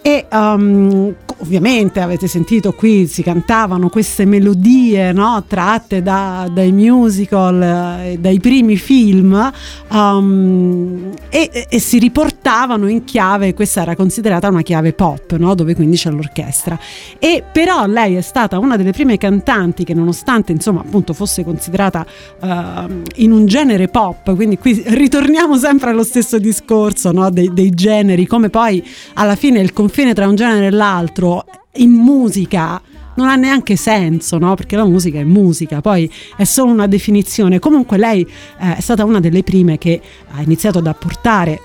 e 0.02 0.28
um, 0.32 1.14
ovviamente 1.40 2.00
avete 2.00 2.28
sentito 2.28 2.72
qui 2.72 3.06
si 3.08 3.22
cantavano 3.22 3.90
queste 3.90 4.26
melodie 4.26 5.12
no, 5.12 5.44
tratte 5.46 6.02
da- 6.02 6.50
dai 6.52 6.72
musical 6.72 7.62
eh, 7.62 8.18
dai 8.18 8.40
primi 8.40 8.78
film 8.78 9.52
um, 9.90 11.12
e, 11.30 11.50
e- 11.52 11.68
e 11.70 11.80
si 11.80 12.00
riportavano 12.00 12.88
in 12.88 13.04
chiave 13.04 13.54
questa 13.54 13.82
era 13.82 13.96
considerata 13.96 14.48
una 14.48 14.62
chiave 14.62 14.94
pop 14.94 15.36
no, 15.36 15.54
dove 15.54 15.76
quindi 15.76 15.98
c'è 15.98 16.10
l'orchestra. 16.12 16.78
E 17.20 17.44
però 17.52 17.86
lei 17.86 18.16
è 18.16 18.22
stata 18.22 18.58
una 18.58 18.78
delle 18.78 18.92
prime 18.92 19.18
cantanti 19.18 19.84
che 19.84 19.94
nonostante 19.94 20.52
insomma 20.52 20.84
appunto 20.90 21.14
fosse 21.14 21.44
considerata 21.44 22.06
ehm, 22.42 23.04
in 23.18 23.32
un 23.32 23.46
genere 23.46 23.88
pop 23.88 24.36
quindi 24.36 24.58
qui 24.58 24.84
ritorniamo 24.86 25.58
sempre 25.58 25.92
allo 25.92 26.04
stesso 26.04 26.38
discorso 26.38 27.12
no, 27.12 27.30
dei, 27.30 27.50
dei 27.54 27.70
generi 27.70 28.26
come 28.26 28.50
poi 28.50 28.86
alla 29.14 29.36
fine 29.36 29.60
il 29.60 29.72
confine 29.72 30.14
tra 30.14 30.28
un 30.28 30.36
genere 30.36 30.68
e 30.68 30.72
l'altro 30.72 31.46
in 31.74 31.92
musica 31.92 32.82
non 33.16 33.28
ha 33.28 33.36
neanche 33.36 33.76
senso, 33.76 34.38
no? 34.38 34.56
Perché 34.56 34.78
la 34.78 34.86
musica 34.86 35.20
è 35.20 35.26
musica, 35.26 35.82
poi 35.82 36.10
è 36.38 36.46
solo 36.46 36.72
una 36.72 36.88
definizione. 36.88 37.60
Comunque 37.60 37.98
lei 37.98 38.22
eh, 38.22 38.78
è 38.78 38.80
stata 38.80 39.04
una 39.04 39.20
delle 39.20 39.44
prime 39.44 39.78
che 39.78 40.00
ha 40.32 40.42
iniziato 40.42 40.78
ad 40.78 40.88
apportare 40.88 41.60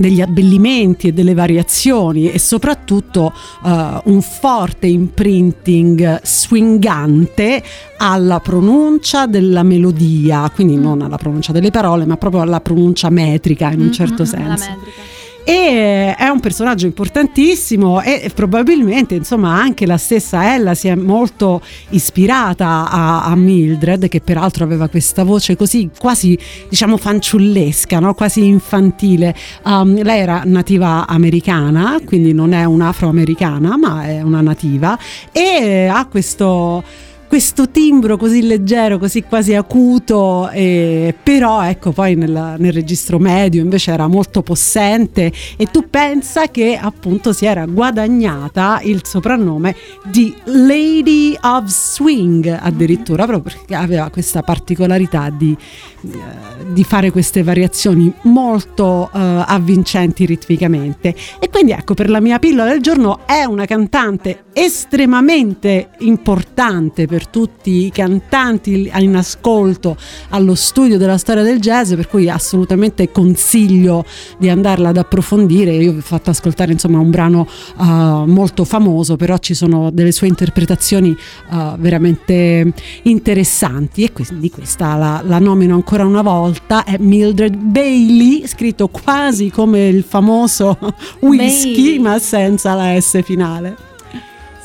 degli 0.00 0.22
abbellimenti 0.22 1.08
e 1.08 1.12
delle 1.12 1.34
variazioni 1.34 2.30
e 2.30 2.38
soprattutto 2.38 3.32
eh, 3.64 4.00
un 4.04 4.22
forte 4.22 4.86
imprinting 4.86 6.20
swingante 6.22 7.62
alla 7.98 8.40
pronuncia 8.40 9.26
della 9.26 9.62
melodia, 9.62 10.50
quindi 10.54 10.76
non 10.76 11.02
alla 11.02 11.18
pronuncia 11.18 11.52
delle 11.52 11.70
parole, 11.70 12.06
ma 12.06 12.16
proprio 12.16 12.40
alla 12.40 12.60
pronuncia 12.60 13.10
metrica 13.10 13.70
in 13.70 13.80
un 13.80 13.92
certo 13.92 14.22
Mhm, 14.22 14.48
la 14.48 14.56
senso. 14.56 14.70
E 15.50 16.14
è 16.14 16.28
un 16.28 16.38
personaggio 16.38 16.86
importantissimo 16.86 18.00
e 18.02 18.30
probabilmente 18.32 19.16
insomma 19.16 19.60
anche 19.60 19.84
la 19.84 19.96
stessa 19.96 20.54
Ella 20.54 20.74
si 20.74 20.86
è 20.86 20.94
molto 20.94 21.60
ispirata 21.88 22.88
a, 22.88 23.24
a 23.24 23.34
Mildred 23.34 24.06
che 24.06 24.20
peraltro 24.20 24.62
aveva 24.62 24.86
questa 24.86 25.24
voce 25.24 25.56
così 25.56 25.90
quasi 25.98 26.38
diciamo 26.68 26.96
fanciullesca, 26.96 27.98
no? 27.98 28.14
quasi 28.14 28.46
infantile. 28.46 29.34
Um, 29.64 30.00
lei 30.00 30.20
era 30.20 30.42
nativa 30.44 31.04
americana, 31.08 31.98
quindi 32.04 32.32
non 32.32 32.52
è 32.52 32.62
un'afroamericana 32.62 33.76
ma 33.76 34.04
è 34.04 34.22
una 34.22 34.42
nativa 34.42 34.96
e 35.32 35.90
ha 35.92 36.06
questo 36.06 37.08
questo 37.30 37.70
timbro 37.70 38.16
così 38.16 38.42
leggero, 38.42 38.98
così 38.98 39.22
quasi 39.22 39.54
acuto, 39.54 40.50
eh, 40.50 41.14
però 41.22 41.62
ecco 41.62 41.92
poi 41.92 42.16
nel, 42.16 42.56
nel 42.58 42.72
registro 42.72 43.20
medio 43.20 43.62
invece 43.62 43.92
era 43.92 44.08
molto 44.08 44.42
possente 44.42 45.32
e 45.56 45.66
tu 45.66 45.88
pensa 45.88 46.48
che 46.48 46.76
appunto 46.76 47.32
si 47.32 47.46
era 47.46 47.66
guadagnata 47.66 48.80
il 48.82 49.02
soprannome 49.04 49.76
di 50.10 50.34
Lady 50.46 51.36
of 51.40 51.66
Swing 51.66 52.48
addirittura 52.60 53.26
proprio 53.26 53.54
perché 53.54 53.76
aveva 53.76 54.10
questa 54.10 54.42
particolarità 54.42 55.30
di, 55.30 55.56
di 56.00 56.84
fare 56.84 57.10
queste 57.10 57.42
variazioni 57.42 58.12
molto 58.22 59.10
eh, 59.12 59.18
avvincenti 59.46 60.24
ritmicamente. 60.24 61.14
E 61.38 61.48
quindi 61.50 61.72
ecco 61.72 61.94
per 61.94 62.08
la 62.08 62.20
mia 62.20 62.38
pillola 62.38 62.70
del 62.70 62.80
giorno 62.80 63.26
è 63.26 63.44
una 63.44 63.66
cantante 63.66 64.44
estremamente 64.52 65.90
importante 65.98 67.06
per 67.06 67.26
tutti 67.26 67.86
i 67.86 67.90
cantanti 67.90 68.90
in 68.98 69.16
ascolto 69.16 69.96
allo 70.30 70.54
studio 70.54 70.98
della 70.98 71.18
storia 71.18 71.42
del 71.42 71.60
jazz 71.60 71.94
per 71.94 72.08
cui 72.08 72.28
assolutamente 72.28 73.10
consiglio 73.10 74.04
di 74.38 74.48
andarla 74.48 74.88
ad 74.88 74.96
approfondire. 74.96 75.72
Io 75.72 75.92
vi 75.92 75.98
ho 75.98 76.02
fatto 76.02 76.30
ascoltare 76.30 76.72
insomma 76.72 76.98
un 76.98 77.10
brano 77.10 77.46
eh, 77.78 77.84
molto 77.84 78.64
famoso 78.64 79.16
però 79.16 79.38
ci 79.38 79.54
sono 79.54 79.90
delle 79.90 80.12
sue 80.12 80.26
interpretazioni 80.28 81.16
eh, 81.52 81.74
veramente 81.78 82.72
interessanti. 83.02 84.04
E 84.04 84.12
quindi 84.12 84.50
questa 84.50 84.96
la, 84.96 85.22
la 85.24 85.38
nomino 85.38 85.74
ancora 85.74 85.89
una 85.98 86.22
volta 86.22 86.84
è 86.84 86.96
Mildred 86.98 87.56
Bailey 87.56 88.46
scritto 88.46 88.88
quasi 88.88 89.50
come 89.50 89.88
il 89.88 90.04
famoso 90.04 90.78
whisky 91.20 91.74
Bailey. 91.74 91.98
ma 91.98 92.18
senza 92.18 92.74
la 92.74 92.98
S 93.00 93.20
finale 93.24 93.89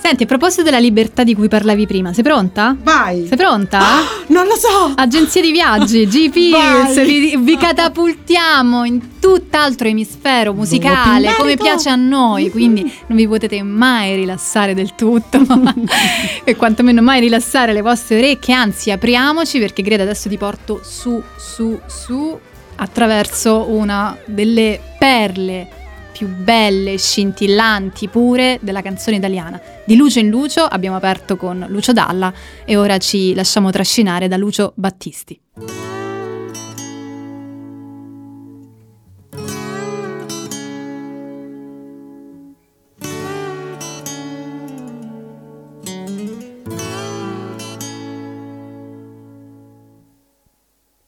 Senti, 0.05 0.21
a 0.21 0.27
proposito 0.27 0.61
della 0.61 0.77
libertà 0.77 1.23
di 1.23 1.33
cui 1.33 1.47
parlavi 1.47 1.87
prima, 1.87 2.13
sei 2.13 2.23
pronta? 2.23 2.77
vai. 2.83 3.25
Sei 3.27 3.35
pronta? 3.35 3.81
non 4.27 4.45
lo 4.45 4.55
so. 4.55 4.93
Agenzie 4.95 5.41
di 5.41 5.51
viaggi, 5.51 6.05
GPS, 6.05 7.03
vi, 7.03 7.35
vi 7.35 7.57
catapultiamo 7.57 8.83
in 8.83 9.19
tutt'altro 9.19 9.87
emisfero 9.87 10.53
musicale 10.53 11.33
come 11.35 11.57
piace 11.57 11.89
a 11.89 11.95
noi, 11.95 12.51
quindi 12.51 12.83
non 13.07 13.17
vi 13.17 13.27
potete 13.27 13.63
mai 13.63 14.15
rilassare 14.15 14.75
del 14.75 14.93
tutto 14.93 15.43
e 16.45 16.55
quantomeno 16.55 17.01
mai 17.01 17.19
rilassare 17.19 17.73
le 17.73 17.81
vostre 17.81 18.19
orecchie, 18.19 18.53
anzi 18.53 18.91
apriamoci 18.91 19.57
perché 19.57 19.81
Greta 19.81 20.03
adesso 20.03 20.29
ti 20.29 20.37
porto 20.37 20.81
su, 20.83 21.19
su, 21.35 21.79
su 21.87 22.39
attraverso 22.75 23.65
una 23.69 24.15
delle 24.27 24.79
perle 24.99 25.84
più 26.15 26.29
belle, 26.29 26.97
scintillanti, 26.97 28.07
pure 28.07 28.57
della 28.61 28.81
canzone 28.81 29.17
italiana. 29.17 29.59
Di 29.83 29.97
Lucio 29.97 30.19
in 30.19 30.29
Lucio 30.29 30.61
abbiamo 30.61 30.95
aperto 30.95 31.35
con 31.35 31.65
Lucio 31.67 31.91
Dalla 31.91 32.33
e 32.63 32.77
ora 32.77 32.97
ci 32.99 33.33
lasciamo 33.33 33.69
trascinare 33.69 34.29
da 34.29 34.37
Lucio 34.37 34.71
Battisti. 34.75 35.37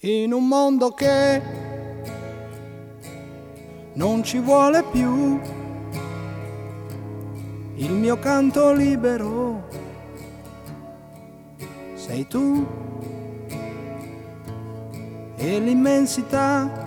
In 0.02 0.34
un 0.34 0.48
mondo 0.48 0.92
che 0.92 1.67
non 3.98 4.24
ci 4.24 4.38
vuole 4.38 4.84
più. 4.84 5.40
Il 7.76 7.92
mio 7.92 8.18
canto 8.20 8.72
libero. 8.72 9.68
Sei 11.96 12.28
tu. 12.28 12.66
E 15.36 15.60
l'immensità. 15.60 16.86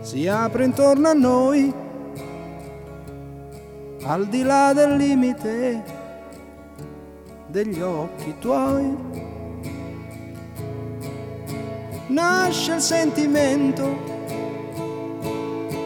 Si 0.00 0.28
apre 0.28 0.64
intorno 0.64 1.08
a 1.08 1.12
noi. 1.12 1.74
Al 4.02 4.26
di 4.28 4.42
là 4.42 4.72
del 4.72 4.94
limite 4.94 5.84
degli 7.48 7.80
occhi 7.80 8.34
tuoi. 8.38 8.96
Nasce 12.06 12.74
il 12.74 12.80
sentimento 12.80 14.09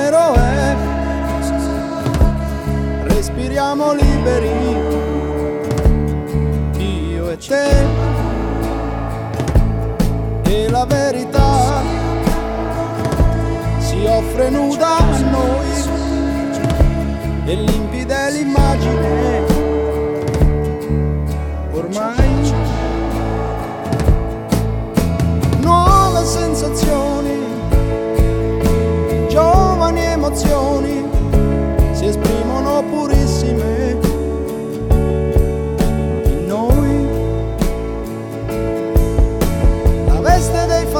prigioniero 0.00 0.34
è? 0.34 0.76
Respiriamo 3.04 3.92
liberi, 3.92 4.48
io 6.78 7.30
e 7.30 7.36
te, 7.36 7.84
e 10.44 10.68
la 10.70 10.84
verità 10.86 11.82
si 13.78 14.06
offre 14.06 14.48
nuda 14.50 14.96
a 14.96 15.18
noi, 15.30 15.68
e 17.44 17.54
limpida 17.54 18.28
è 18.28 18.30
l'immagine, 18.30 19.39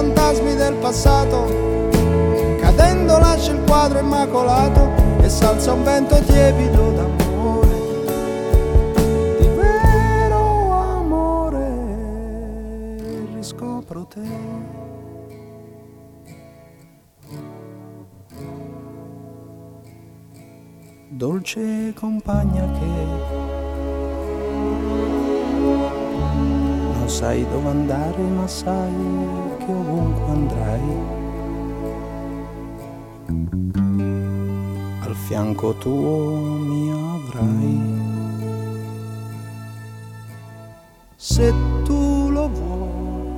fantasmi 0.00 0.54
del 0.54 0.74
passato, 0.76 1.44
cadendo 2.58 3.18
lascia 3.18 3.52
il 3.52 3.60
quadro 3.66 3.98
immacolato 3.98 4.88
e 5.20 5.28
salza 5.28 5.74
un 5.74 5.84
vento 5.84 6.18
tiepido 6.22 6.90
d'amore. 6.92 7.68
Di 9.38 9.46
vero 9.48 10.70
amore 10.70 11.68
riscopro 13.34 14.06
te. 14.06 14.68
dolce 21.12 21.92
compagna 21.94 22.64
che 22.78 22.86
non 26.94 27.08
sai 27.08 27.46
dove 27.50 27.68
andare 27.68 28.22
ma 28.22 28.46
sai 28.46 29.49
che 29.64 29.72
ovunque 29.72 30.30
andrai. 30.30 31.18
Al 35.02 35.14
fianco 35.14 35.74
tuo 35.74 36.36
mi 36.68 36.90
avrai. 36.90 37.98
Se 41.16 41.52
tu 41.84 42.30
lo 42.30 42.48
vuoi 42.48 43.29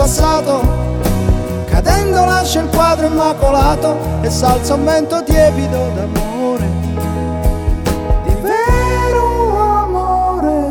passato, 0.00 0.62
cadendo 1.66 2.24
lascia 2.24 2.62
il 2.62 2.70
quadro 2.70 3.06
immacolato 3.06 3.98
e 4.22 4.30
salza 4.30 4.72
un 4.72 4.84
vento 4.86 5.22
tiepido 5.22 5.90
d'amore. 5.94 6.68
Di 8.24 8.34
vero 8.40 9.58
amore 9.82 10.64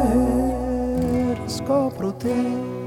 riscopro 1.43 2.11
te. 2.15 2.77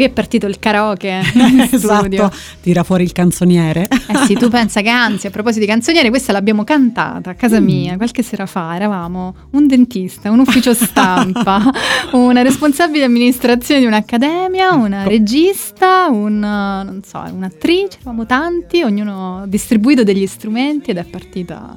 Qui 0.00 0.08
è 0.08 0.12
partito 0.12 0.46
il 0.46 0.58
karaoke 0.58 1.20
studio. 1.76 1.76
esatto, 1.76 2.32
tira 2.62 2.84
fuori 2.84 3.02
il 3.02 3.12
canzoniere. 3.12 3.86
Eh 3.86 4.16
sì, 4.24 4.32
tu 4.32 4.48
pensa 4.48 4.80
che 4.80 4.88
anzi, 4.88 5.26
a 5.26 5.30
proposito 5.30 5.60
di 5.60 5.66
canzoniere, 5.66 6.08
questa 6.08 6.32
l'abbiamo 6.32 6.64
cantata 6.64 7.28
a 7.28 7.34
casa 7.34 7.60
mia 7.60 7.98
qualche 7.98 8.22
sera 8.22 8.46
fa. 8.46 8.74
Eravamo 8.74 9.34
un 9.50 9.66
dentista, 9.66 10.30
un 10.30 10.38
ufficio 10.38 10.72
stampa, 10.72 11.70
una 12.12 12.40
responsabile 12.40 13.04
amministrazione 13.04 13.82
di 13.82 13.86
un'accademia, 13.86 14.70
una 14.72 15.02
regista, 15.02 16.08
un, 16.08 16.38
non 16.38 17.02
so, 17.06 17.22
un'attrice, 17.30 17.98
eravamo 18.00 18.24
tanti, 18.24 18.82
ognuno 18.82 19.44
distribuito 19.48 20.02
degli 20.02 20.26
strumenti 20.26 20.92
ed 20.92 20.96
è 20.96 21.04
partita. 21.04 21.74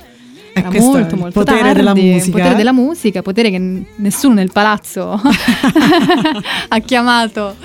E 0.55 0.59
Era 0.59 0.69
questo 0.69 0.91
molto 0.91 1.15
molto 1.15 1.39
potere 1.39 1.59
tardi, 1.59 1.73
della 1.73 1.93
musica, 1.95 2.31
potere 2.31 2.53
eh? 2.53 2.55
della 2.55 2.71
musica, 2.73 3.21
potere 3.23 3.49
che 3.49 3.57
n- 3.57 3.85
nessuno 3.97 4.35
nel 4.35 4.51
palazzo 4.51 5.19
ha 6.69 6.79
chiamato 6.79 7.55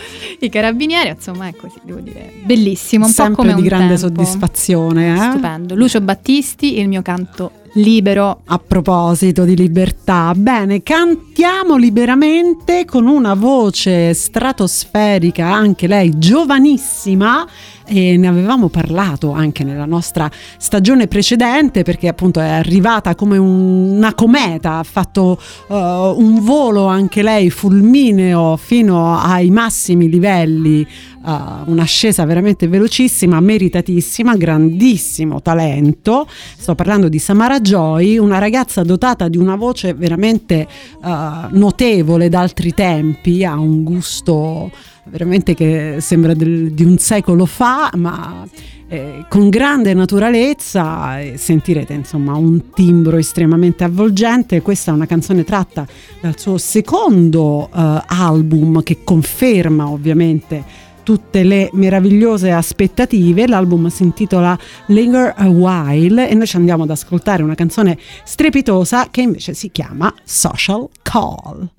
i 0.41 0.49
carabinieri, 0.49 1.11
insomma 1.11 1.49
è 1.49 1.55
così, 1.55 1.78
devo 1.82 2.01
dire, 2.01 2.32
bellissimo, 2.45 3.07
un 3.07 3.12
Sempre 3.12 3.34
po' 3.34 3.43
come 3.43 3.55
di 3.55 3.61
un 3.61 3.66
grande 3.66 3.97
tempo. 3.97 4.01
soddisfazione. 4.24 5.12
Eh? 5.14 5.30
Stupendo. 5.30 5.74
Lucio 5.74 6.01
Battisti, 6.01 6.78
il 6.78 6.89
mio 6.89 7.03
canto 7.03 7.53
libero. 7.74 8.41
A 8.47 8.59
proposito 8.59 9.45
di 9.45 9.55
libertà, 9.55 10.32
bene, 10.34 10.82
cantiamo 10.82 11.76
liberamente 11.76 12.84
con 12.86 13.07
una 13.07 13.34
voce 13.34 14.14
stratosferica, 14.14 15.47
anche 15.53 15.86
lei 15.86 16.18
giovanissima. 16.18 17.47
E 17.91 18.18
ne 18.18 18.28
avevamo 18.28 18.68
parlato 18.68 19.32
anche 19.32 19.64
nella 19.64 19.86
nostra 19.86 20.30
stagione 20.59 21.07
precedente 21.07 21.84
perché 21.84 22.07
appunto 22.09 22.39
è 22.39 22.47
arrivata 22.47 23.14
come 23.14 23.39
un- 23.39 23.97
una 23.97 24.12
cometa, 24.12 24.74
ha 24.74 24.82
fatto 24.82 25.41
uh, 25.68 25.74
un 25.74 26.39
volo 26.43 26.84
anche 26.84 27.22
lei 27.22 27.49
fulmineo 27.49 28.59
fino 28.59 29.18
ai 29.18 29.49
massimi 29.49 30.11
livelli, 30.11 30.86
uh, 31.24 31.30
un'ascesa 31.70 32.26
veramente 32.26 32.68
velocissima, 32.68 33.41
meritatissima, 33.41 34.36
grandissimo 34.36 35.41
talento. 35.41 36.26
Sto 36.59 36.74
parlando 36.74 37.09
di 37.09 37.18
Samara 37.18 37.59
Joy, 37.59 38.18
una 38.18 38.39
ragazza 38.39 38.82
dotata 38.82 39.28
di 39.28 39.39
una 39.39 39.57
voce 39.57 39.95
veramente 39.95 40.66
uh, 41.03 41.09
notevole 41.51 42.28
d'altri 42.28 42.74
tempi, 42.74 43.47
ha 43.47 43.59
un 43.59 43.82
gusto 43.82 44.70
veramente 45.11 45.54
che 45.54 45.96
sembra 46.00 46.34
del- 46.34 46.72
di 46.72 46.84
un 46.84 46.98
secolo 46.98 47.46
fa, 47.46 47.90
ma 47.96 48.46
eh, 48.90 49.26
con 49.28 49.50
grande 49.50 49.92
naturalezza 49.92 51.20
e 51.20 51.36
sentirete 51.36 51.92
insomma 51.92 52.34
un 52.34 52.70
timbro 52.70 53.18
estremamente 53.18 53.84
avvolgente. 53.84 54.62
Questa 54.62 54.90
è 54.90 54.94
una 54.94 55.06
canzone 55.06 55.44
tratta 55.44 55.86
dal 56.20 56.38
suo 56.38 56.56
secondo 56.56 57.68
eh, 57.74 58.02
album 58.06 58.82
che 58.82 58.98
conferma 59.04 59.88
ovviamente 59.90 60.86
tutte 61.09 61.42
le 61.42 61.70
meravigliose 61.72 62.52
aspettative. 62.52 63.46
L'album 63.46 63.88
si 63.88 64.02
intitola 64.02 64.59
Linger 64.88 65.32
a 65.34 65.48
While 65.48 66.28
e 66.28 66.34
noi 66.34 66.46
ci 66.46 66.56
andiamo 66.56 66.82
ad 66.82 66.90
ascoltare 66.90 67.42
una 67.42 67.54
canzone 67.54 67.96
strepitosa 68.24 69.09
che 69.11 69.22
invece 69.22 69.54
si 69.54 69.70
chiama 69.70 70.12
Social 70.22 70.86
Call. 71.00 71.70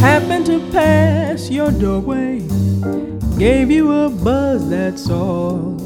happened 0.00 0.46
to 0.46 0.58
pass 0.72 1.48
your 1.48 1.70
doorway, 1.70 2.40
gave 3.38 3.70
you 3.70 3.92
a 3.92 4.08
buzz, 4.08 4.68
that's 4.68 5.08
all. 5.08 5.76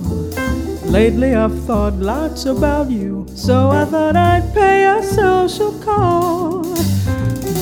Lately 0.86 1.34
I've 1.34 1.66
thought 1.66 1.94
lots 1.96 2.46
about 2.46 2.90
you, 2.90 3.26
so 3.34 3.68
I 3.68 3.84
thought 3.84 4.16
I'd 4.16 4.54
pay 4.54 4.86
a 4.86 5.02
social 5.02 5.72
call. 5.80 6.62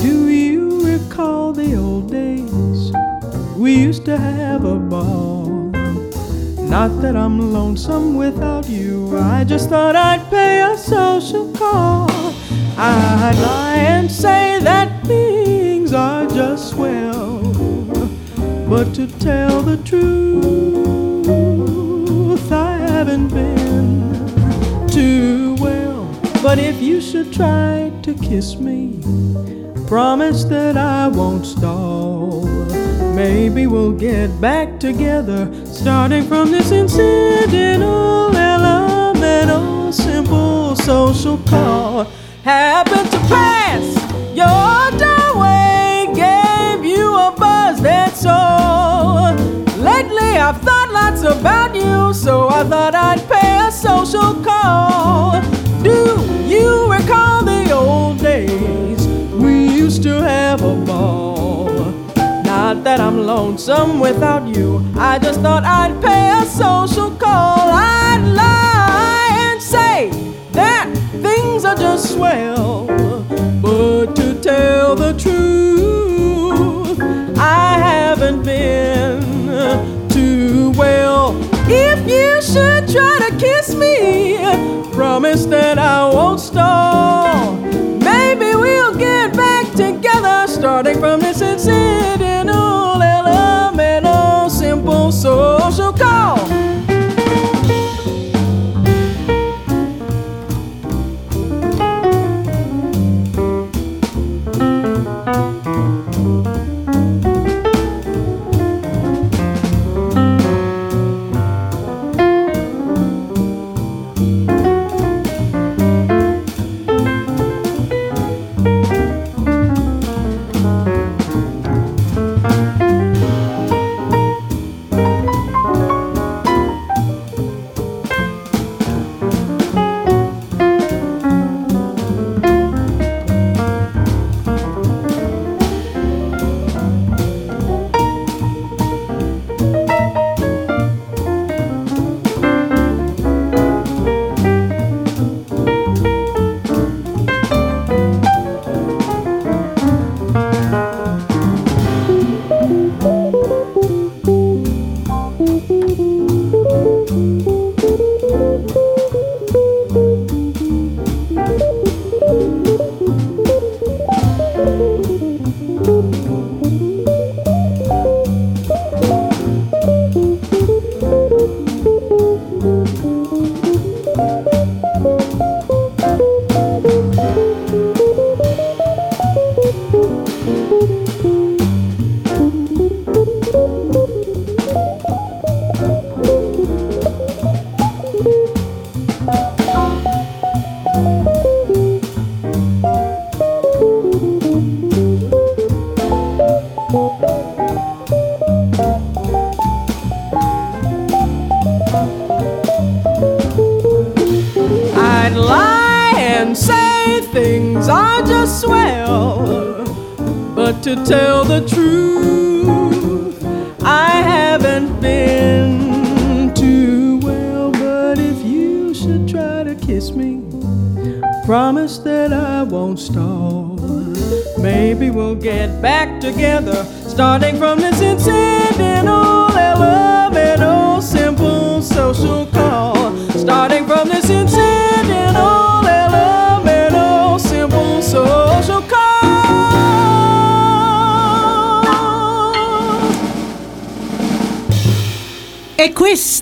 Do 0.01 0.29
you 0.29 0.85
recall 0.85 1.51
the 1.51 1.75
old 1.75 2.09
days? 2.09 2.72
We 3.55 3.75
used 3.75 4.05
to 4.05 4.17
have 4.17 4.65
a 4.65 4.75
ball. 4.75 5.71
Not 6.57 7.01
that 7.01 7.15
I'm 7.15 7.53
lonesome 7.53 8.15
without 8.15 8.67
you, 8.67 9.15
I 9.17 9.43
just 9.43 9.69
thought 9.69 9.95
I'd 9.95 10.27
pay 10.29 10.61
a 10.61 10.75
social 10.77 11.53
call. 11.53 12.09
I'd 12.77 13.37
lie 13.39 13.77
and 13.77 14.11
say 14.11 14.59
that 14.63 15.05
things 15.05 15.93
are 15.93 16.25
just 16.27 16.71
swell, 16.71 17.43
but 18.67 18.93
to 18.95 19.05
tell 19.19 19.61
the 19.61 19.77
truth, 19.77 20.01
I 22.51 22.77
haven't 22.77 23.27
been 23.27 24.87
too 24.87 25.55
well. 25.59 26.07
But 26.41 26.57
if 26.57 26.81
you 26.81 26.99
should 26.99 27.31
try 27.31 27.91
to 28.01 28.15
kiss 28.15 28.55
me, 28.55 28.99
promise 29.87 30.43
that 30.45 30.75
I 30.75 31.07
won't 31.07 31.45
stall. 31.45 32.47
Maybe 33.15 33.67
we'll 33.67 33.91
get 33.91 34.41
back 34.41 34.79
together, 34.79 35.49
starting 35.65 36.23
from 36.23 36.51
this 36.51 36.71
incidental, 36.71 38.35
elemental, 38.35 39.91
simple 39.93 40.75
social 40.75 41.37
call. 41.39 42.05
Happened 42.43 43.09
to 43.11 43.19
pass 43.29 43.83
your 44.35 44.91
doorway, 44.99 46.07
gave 46.13 46.83
you 46.83 47.15
a 47.15 47.33
buzz, 47.37 47.81
that's 47.81 48.25
all. 48.25 49.33
Lately 49.77 50.37
I've 50.37 50.61
thought 50.61 50.89
lots 50.91 51.21
about 51.23 51.75
you, 51.75 52.13
so 52.13 52.49
I 52.49 52.63
thought 52.63 52.95
I'd 52.95 53.21
pay 53.29 53.67
a 53.67 53.71
social 53.71 54.33
call. 54.43 55.41
Do 55.83 56.19
you 56.45 56.91
recall 56.91 57.43
the 57.43 57.71
old 57.71 58.19
days? 58.19 59.07
We 59.33 59.67
used 59.67 60.03
to 60.03 60.21
have 60.21 60.61
a. 60.63 60.92
Not 62.73 62.83
that 62.85 62.99
I'm 62.99 63.27
lonesome 63.27 63.99
without 63.99 64.47
you. 64.47 64.83
I 64.97 65.19
just 65.19 65.41
thought 65.41 65.63
I'd 65.63 66.01
pay 66.01 66.31
a 66.31 66.43
social 66.43 67.11
call. 67.11 67.69
I'd 67.69 68.23
lie 68.33 69.51
and 69.51 69.61
say 69.61 70.09
that 70.53 70.91
things 71.21 71.65
are 71.65 71.75
just 71.75 72.15
swell. 72.15 72.87
But 73.61 74.15
to 74.15 74.41
tell 74.41 74.95
the 74.95 75.13
truth, 75.13 76.99
I 77.37 77.77
haven't 77.77 78.41
been 78.43 80.09
too 80.09 80.71
well. 80.71 81.37
If 81.69 81.99
you 82.09 82.41
should 82.41 82.89
try 82.89 83.29
to 83.29 83.37
kiss 83.37 83.75
me, 83.75 84.39
promise 84.93 85.45
that 85.45 85.77
I 85.77 86.05
won't 86.09 86.39
stall. 86.39 87.55
Maybe 87.55 88.55
we'll 88.55 88.95
get 88.97 89.37
back 89.37 89.71
together, 89.73 90.47
starting 90.47 90.99
from 90.99 91.19
this 91.19 91.39
incidental, 91.39 92.22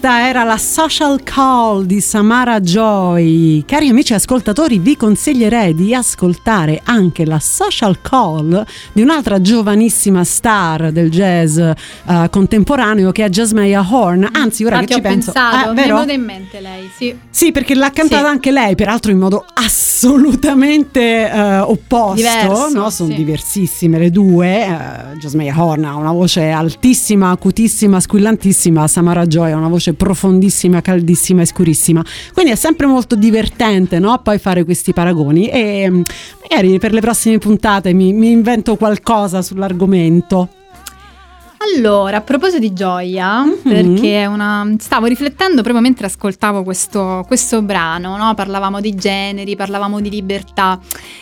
questa 0.02 0.28
era 0.28 0.44
la 0.44 0.58
social 0.58 1.22
call 1.22 1.84
di 1.84 2.02
Samara 2.02 2.60
Joy. 2.60 3.64
Cari 3.66 3.88
amici 3.88 4.16
ascoltatori, 4.16 4.80
vi 4.80 4.98
consiglierei 4.98 5.76
di 5.76 5.94
ascoltare 5.94 6.82
anche 6.86 7.24
la 7.24 7.38
social 7.40 8.02
call 8.02 8.66
di 8.94 9.04
un'altra 9.04 9.40
giovanissima 9.42 10.24
star 10.24 10.92
del 10.92 11.12
jazz 11.12 11.56
eh, 11.56 11.76
contemporaneo 12.32 13.12
che 13.12 13.26
è 13.26 13.30
Jasmine 13.30 13.78
Horn. 13.78 14.28
Anzi, 14.32 14.64
ora 14.64 14.82
Infatti 14.82 14.94
che 14.96 15.02
ci 15.02 15.06
ho 15.06 15.12
penso, 15.12 15.32
pensato, 15.34 15.70
eh, 15.70 15.74
mi 15.74 15.80
è 15.80 15.86
venuta 15.86 16.12
in 16.14 16.24
mente 16.24 16.60
lei, 16.62 16.90
sì. 16.98 17.16
Sì, 17.30 17.52
perché 17.52 17.76
l'ha 17.76 17.92
cantata 17.92 18.24
Sì. 18.24 18.30
anche 18.32 18.52
lei, 18.52 18.74
peraltro 18.74 19.12
in 19.12 19.20
modo 19.20 19.46
assolutamente 19.54 21.30
eh, 21.30 21.60
opposto. 21.60 22.16
Diverso, 22.16 22.70
no? 22.70 22.90
Sono 22.90 23.10
sì. 23.10 23.16
diversissime 23.16 24.00
le 24.00 24.10
due. 24.10 24.66
Uh, 24.66 25.18
Jasmine 25.18 25.54
Horn 25.56 25.84
ha 25.86 25.96
una 25.96 26.12
voce 26.12 26.50
altissima, 26.50 27.30
acutissima, 27.30 28.00
squillantissima. 28.00 28.88
Samara 28.88 29.28
Joy 29.28 29.52
ha 29.52 29.58
una 29.58 29.68
voce 29.68 29.90
profondissima, 30.02 30.82
caldissima 30.82 31.44
e 31.44 31.46
scurissima. 31.46 32.04
Quindi 32.34 32.52
è 32.52 32.56
sempre 32.56 32.88
molto 32.88 33.14
divertente 33.14 34.00
no? 34.00 34.20
poi 34.24 34.40
fare 34.40 34.64
questi 34.64 34.94
paragoni. 34.94 35.48
E 35.48 35.88
mm, 35.88 36.02
magari 36.42 36.80
per 36.80 36.92
le 36.92 37.02
prossime 37.02 37.38
puntate 37.38 37.94
mi, 37.94 38.12
mi 38.12 38.32
invento 38.32 38.78
qualcosa 38.78 39.44
sull'argomento. 39.44 40.61
Allora, 41.78 42.18
a 42.18 42.22
proposito 42.22 42.58
di 42.60 42.74
gioia, 42.74 43.44
Mhm. 43.44 43.60
perché 43.62 44.26
una... 44.26 44.68
stavo 44.80 45.06
riflettendo 45.06 45.62
proprio 45.62 45.80
mentre 45.84 46.08
ascoltavo 46.08 46.64
questo, 46.64 47.24
questo 47.28 47.62
brano, 47.62 48.18
no? 48.18 48.34
parlavamo 48.34 48.82
di 48.82 48.96
generi, 48.96 49.56
parlavamo 49.56 50.00
di 50.02 50.10
libertà 50.10 50.80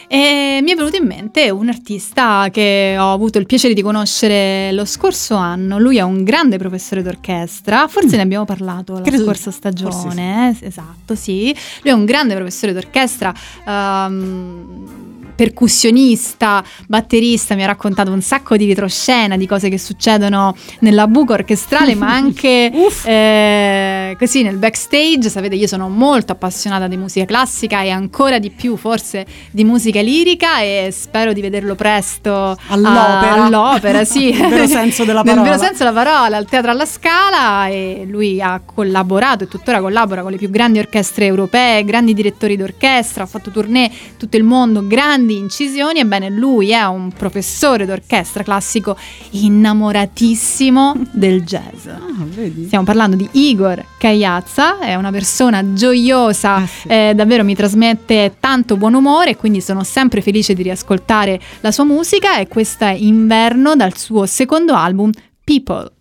e 0.08 0.60
mi 0.64 0.72
è 0.72 0.76
venuto 0.76 0.96
in 0.96 1.06
mente 1.06 1.50
un 1.50 1.68
artista 1.68 2.48
che 2.52 2.96
ho 2.98 3.12
avuto 3.12 3.38
il 3.38 3.46
piacere 3.48 3.74
di 3.74 3.82
conoscere 3.82 4.72
lo 4.72 4.86
scorso 4.86 5.36
anno. 5.36 5.78
Lui 5.78 5.98
è 5.98 6.02
un 6.04 6.24
grande 6.24 6.58
professore 6.58 7.04
d'orchestra, 7.04 7.88
forse 7.90 8.16
ne 8.16 8.22
abbiamo 8.22 8.46
parlato 8.46 8.94
la 8.94 9.00
Mm. 9.02 9.04
Credo- 9.04 9.24
scorsa 9.26 9.52
stagione, 9.52 10.56
eh, 10.62 10.68
esatto, 10.68 11.16
sì. 11.16 11.54
Lui 11.82 11.92
è 11.92 11.96
un 11.96 12.06
grande 12.06 12.34
professore 12.36 12.72
d'orchestra. 12.72 13.34
ehm, 13.68 15.09
percussionista, 15.40 16.62
batterista, 16.86 17.56
mi 17.56 17.64
ha 17.64 17.68
raccontato 17.68 18.12
un 18.12 18.22
sacco 18.22 18.58
di 18.58 18.68
retroscena, 18.68 19.38
di 19.38 19.48
cose 19.48 19.70
che 19.70 19.78
succedono 19.78 20.54
nella 20.80 21.08
buca 21.08 21.32
orchestrale, 21.32 21.96
ma 21.96 22.12
anche 22.12 22.70
eh, 23.06 24.18
così 24.20 24.44
nel 24.44 24.58
backstage. 24.58 25.30
Sapete, 25.30 25.56
io 25.56 25.68
sono 25.68 25.88
molto 25.88 26.34
appassionata 26.34 26.88
di 26.88 26.98
musica 26.98 27.24
classica 27.24 27.84
e 27.84 27.90
ancora 27.90 28.38
di 28.38 28.50
più 28.50 28.76
forse 28.76 29.26
di 29.50 29.64
musica 29.64 30.02
lirica 30.02 30.60
e 30.60 30.90
spero 30.92 31.32
di 31.32 31.40
vederlo 31.40 31.74
presto 31.76 32.58
All'opera. 32.68 33.34
a- 33.36 33.46
all'opera, 33.46 34.04
sì. 34.04 34.32
Nel 34.36 34.50
vero 34.50 34.68
senso 34.68 35.06
della 35.06 35.22
Nel 35.24 35.36
parola. 35.36 35.56
vero 35.56 35.64
senso 35.64 35.86
della 35.86 36.04
parola, 36.04 36.36
al 36.36 36.48
Teatro 36.50 36.72
alla 36.72 36.86
Scala 36.86 37.68
e 37.68 38.06
lui 38.06 38.42
ha 38.42 38.62
collaborato 38.66 39.46
e 39.46 39.48
tuttora 39.48 39.80
collabora 39.80 40.22
con 40.22 40.32
le 40.32 40.38
più 40.38 40.50
grandi 40.50 40.80
orchestre 40.80 41.28
europee, 41.28 41.86
grandi 41.86 42.14
direttori 42.14 42.58
d'orchestra, 42.58 43.24
ha 43.24 43.28
fatto 43.28 43.52
tournée 43.52 43.90
tutto 44.18 44.36
il 44.36 44.44
mondo, 44.44 44.86
grandi 44.86 45.28
incisioni, 45.38 46.00
ebbene 46.00 46.30
lui 46.30 46.70
è 46.72 46.84
un 46.86 47.12
professore 47.12 47.86
d'orchestra 47.86 48.44
classico 48.44 48.98
innamoratissimo 49.32 50.94
del 51.12 51.44
jazz. 51.44 51.88
Vedi? 52.36 52.66
Stiamo 52.66 52.84
parlando 52.86 53.16
di 53.16 53.28
Igor 53.32 53.84
Cagliazza, 53.98 54.80
è 54.80 54.96
una 54.96 55.12
persona 55.12 55.74
gioiosa, 55.74 56.56
Ah, 56.56 56.66
sì. 56.66 56.88
eh, 56.88 57.14
davvero 57.16 57.44
mi 57.44 57.56
trasmette 57.56 58.36
tanto 58.40 58.78
buon 58.78 58.94
umore, 58.94 59.36
quindi 59.36 59.62
sono 59.62 59.84
sempre 59.84 60.22
felice 60.22 60.54
di 60.54 60.64
riascoltare 60.64 61.40
la 61.62 61.72
sua 61.72 61.84
musica 61.86 62.38
e 62.38 62.48
questa 62.48 62.90
è 62.90 62.94
Inverno 62.94 63.76
dal 63.76 63.98
suo 63.98 64.26
secondo 64.26 64.74
album. 64.74 65.12
People 65.44 65.92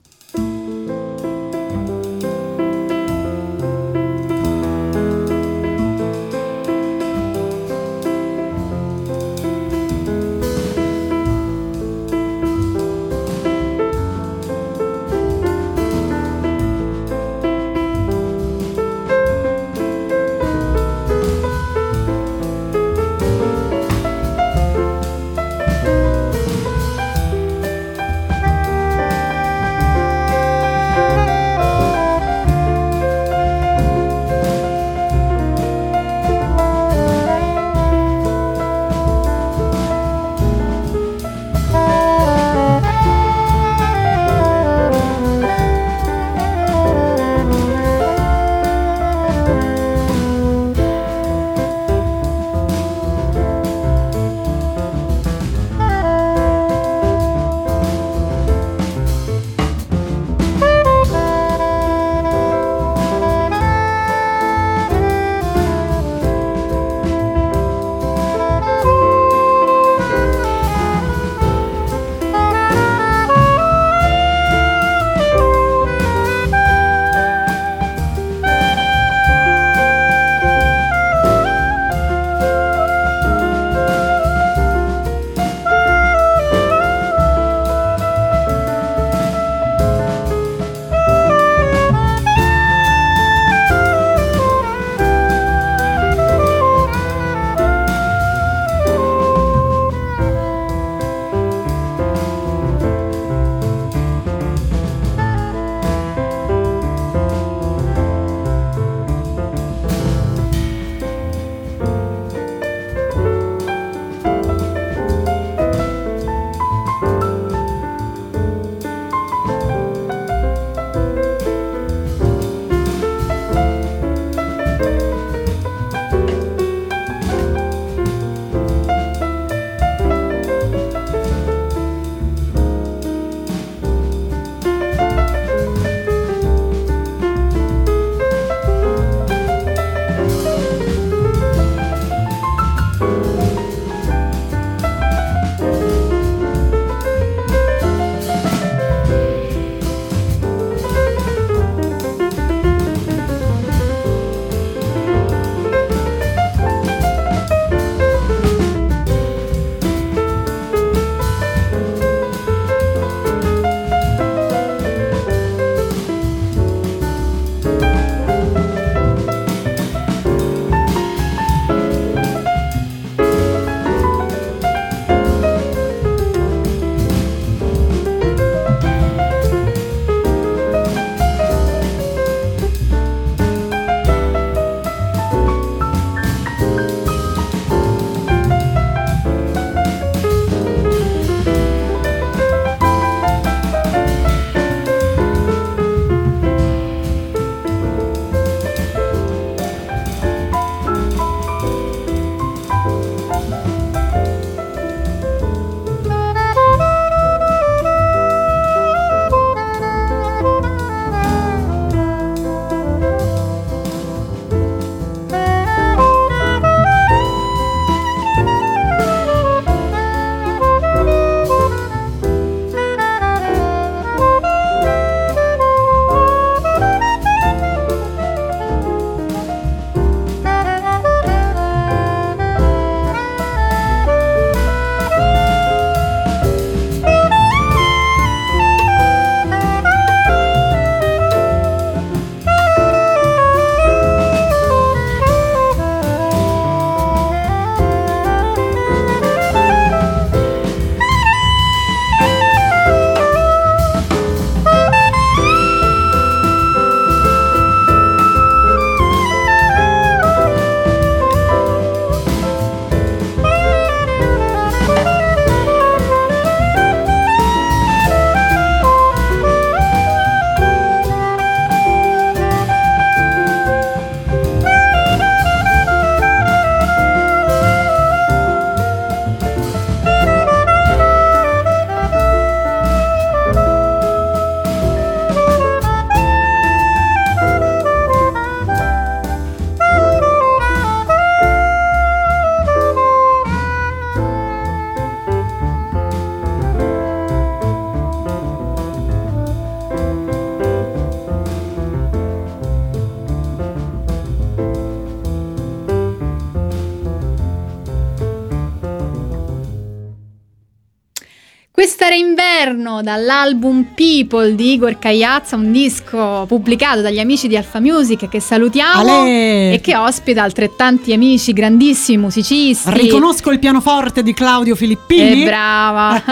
Questa 312.08 312.24
era 312.24 312.26
Inverno 312.26 313.02
dall'album 313.02 313.88
People 313.94 314.54
di 314.54 314.72
Igor 314.72 314.98
Cagliazza, 314.98 315.56
un 315.56 315.70
disco 315.70 316.46
pubblicato 316.48 317.02
dagli 317.02 317.18
amici 317.18 317.48
di 317.48 317.56
Alfa 317.56 317.80
Music 317.80 318.30
che 318.30 318.40
salutiamo 318.40 319.00
Ale! 319.00 319.74
e 319.74 319.80
che 319.82 319.94
ospita 319.94 320.42
altrettanti 320.42 321.12
amici, 321.12 321.52
grandissimi 321.52 322.16
musicisti. 322.16 322.90
Riconosco 322.92 323.50
il 323.50 323.58
pianoforte 323.58 324.22
di 324.22 324.32
Claudio 324.32 324.74
Filippini. 324.74 325.42
Eh, 325.42 325.44
brava. 325.44 326.22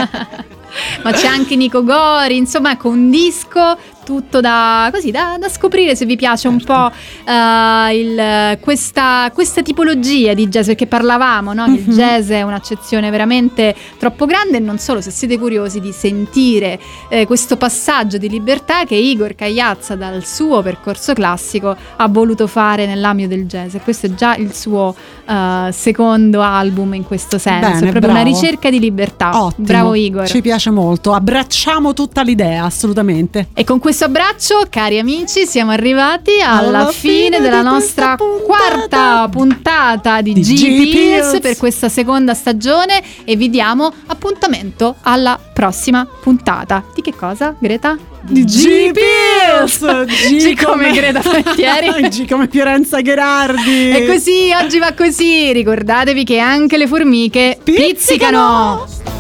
Ma 1.03 1.13
c'è 1.13 1.27
anche 1.27 1.57
Nico 1.57 1.83
Gori, 1.85 2.37
insomma, 2.37 2.73
ecco 2.73 2.89
un 2.89 3.11
disco 3.11 3.77
tutto 4.07 4.41
da, 4.41 4.89
così, 4.93 5.11
da, 5.11 5.37
da 5.39 5.49
scoprire 5.49 5.97
se 5.97 6.05
vi 6.07 6.15
piace 6.15 6.47
un 6.47 6.63
po' 6.63 6.91
eh, 7.25 7.99
il- 7.99 8.59
questa, 8.61 9.31
questa 9.35 9.63
tipologia 9.63 10.33
di 10.33 10.47
jazz, 10.49 10.67
perché 10.67 10.87
parlavamo 10.87 11.53
no? 11.53 11.65
il 11.67 11.83
Mhm. 11.87 11.93
jazz 11.95 12.31
è 12.31 12.43
un'accezione 12.43 13.11
veramente 13.11 13.75
troppo 13.99 14.27
grande 14.27 14.59
e 14.59 14.61
non 14.61 14.79
solo, 14.79 15.01
se 15.01 15.11
siete 15.11 15.39
curiosi 15.39 15.81
di 15.81 15.91
sentire 15.93 16.79
eh, 17.09 17.27
questo 17.27 17.57
passaggio 17.57 18.17
di 18.19 18.29
libertà 18.29 18.85
che 18.85 18.95
Igor 18.95 19.35
Cagliazza 19.35 19.97
dal 19.97 20.25
suo 20.25 20.63
percorso 20.63 21.13
classico 21.13 21.75
ha 21.97 22.09
voluto 22.09 22.47
fare 22.47 22.87
nell'ambito 22.87 23.29
del 23.29 23.47
jazz 23.47 23.75
e 23.75 23.81
questo 23.81 24.07
è 24.07 24.15
già 24.15 24.37
il 24.37 24.55
suo 24.55 24.95
eh, 25.29 25.71
secondo 25.73 26.41
album 26.43 26.95
in 26.95 27.05
questo 27.05 27.39
senso, 27.39 27.69
Bene, 27.81 27.89
è 27.89 27.91
proprio 27.91 28.13
una 28.13 28.23
bravo. 28.23 28.39
ricerca 28.41 28.71
di 28.71 28.79
libertà. 28.79 29.43
Ottimo. 29.43 29.67
Bravo 29.67 29.95
Igor. 29.95 30.29
Ci 30.29 30.41
piace 30.41 30.71
molto. 30.71 31.13
Abbracciamo 31.13 31.93
tutta 31.95 32.23
l'idea, 32.23 32.65
assolutamente. 32.65 33.49
E 33.53 33.65
con 33.65 33.79
questo 33.81 33.96
abbraccio, 34.05 34.63
cari 34.71 34.99
amici, 34.99 35.47
siamo 35.47 35.71
arrivati 35.73 36.41
alla, 36.43 36.81
Alla 36.81 36.87
fine, 36.93 37.25
fine 37.37 37.41
della 37.41 37.63
nostra 37.63 38.15
puntata. 38.17 38.45
quarta 38.45 39.29
puntata 39.31 40.21
di, 40.21 40.33
Di 40.33 40.41
G 40.43 40.55
G 40.55 40.91
Pills. 40.93 41.41
per 41.41 41.57
questa 41.57 41.89
seconda 41.89 42.35
stagione 42.35 43.03
e 43.25 43.37
vi 43.37 43.51
diamo 43.51 43.93
appuntamento 44.07 44.97
alla 45.03 45.39
prossima 45.53 46.07
puntata. 46.23 46.85
Di 46.95 47.03
che 47.03 47.15
cosa, 47.15 47.55
Greta? 47.59 47.97
Di 48.23 48.45
G 48.45 48.91
Pills! 48.93 49.79
G 50.07 50.63
come 50.63 50.91
Greta 50.93 51.23
Fattieri. 51.23 52.09
G 52.11 52.29
come 52.29 52.49
Fiorenza 52.51 53.01
Gherardi. 53.01 53.91
E 53.91 54.07
così 54.07 54.51
oggi 54.61 54.79
va 54.79 54.93
così. 54.95 55.53
Ricordatevi 55.53 56.25
che 56.25 56.39
anche 56.39 56.77
le 56.77 56.87
formiche 56.87 57.59
pizzicano. 57.63 58.85
Pizzicano! 58.85 59.16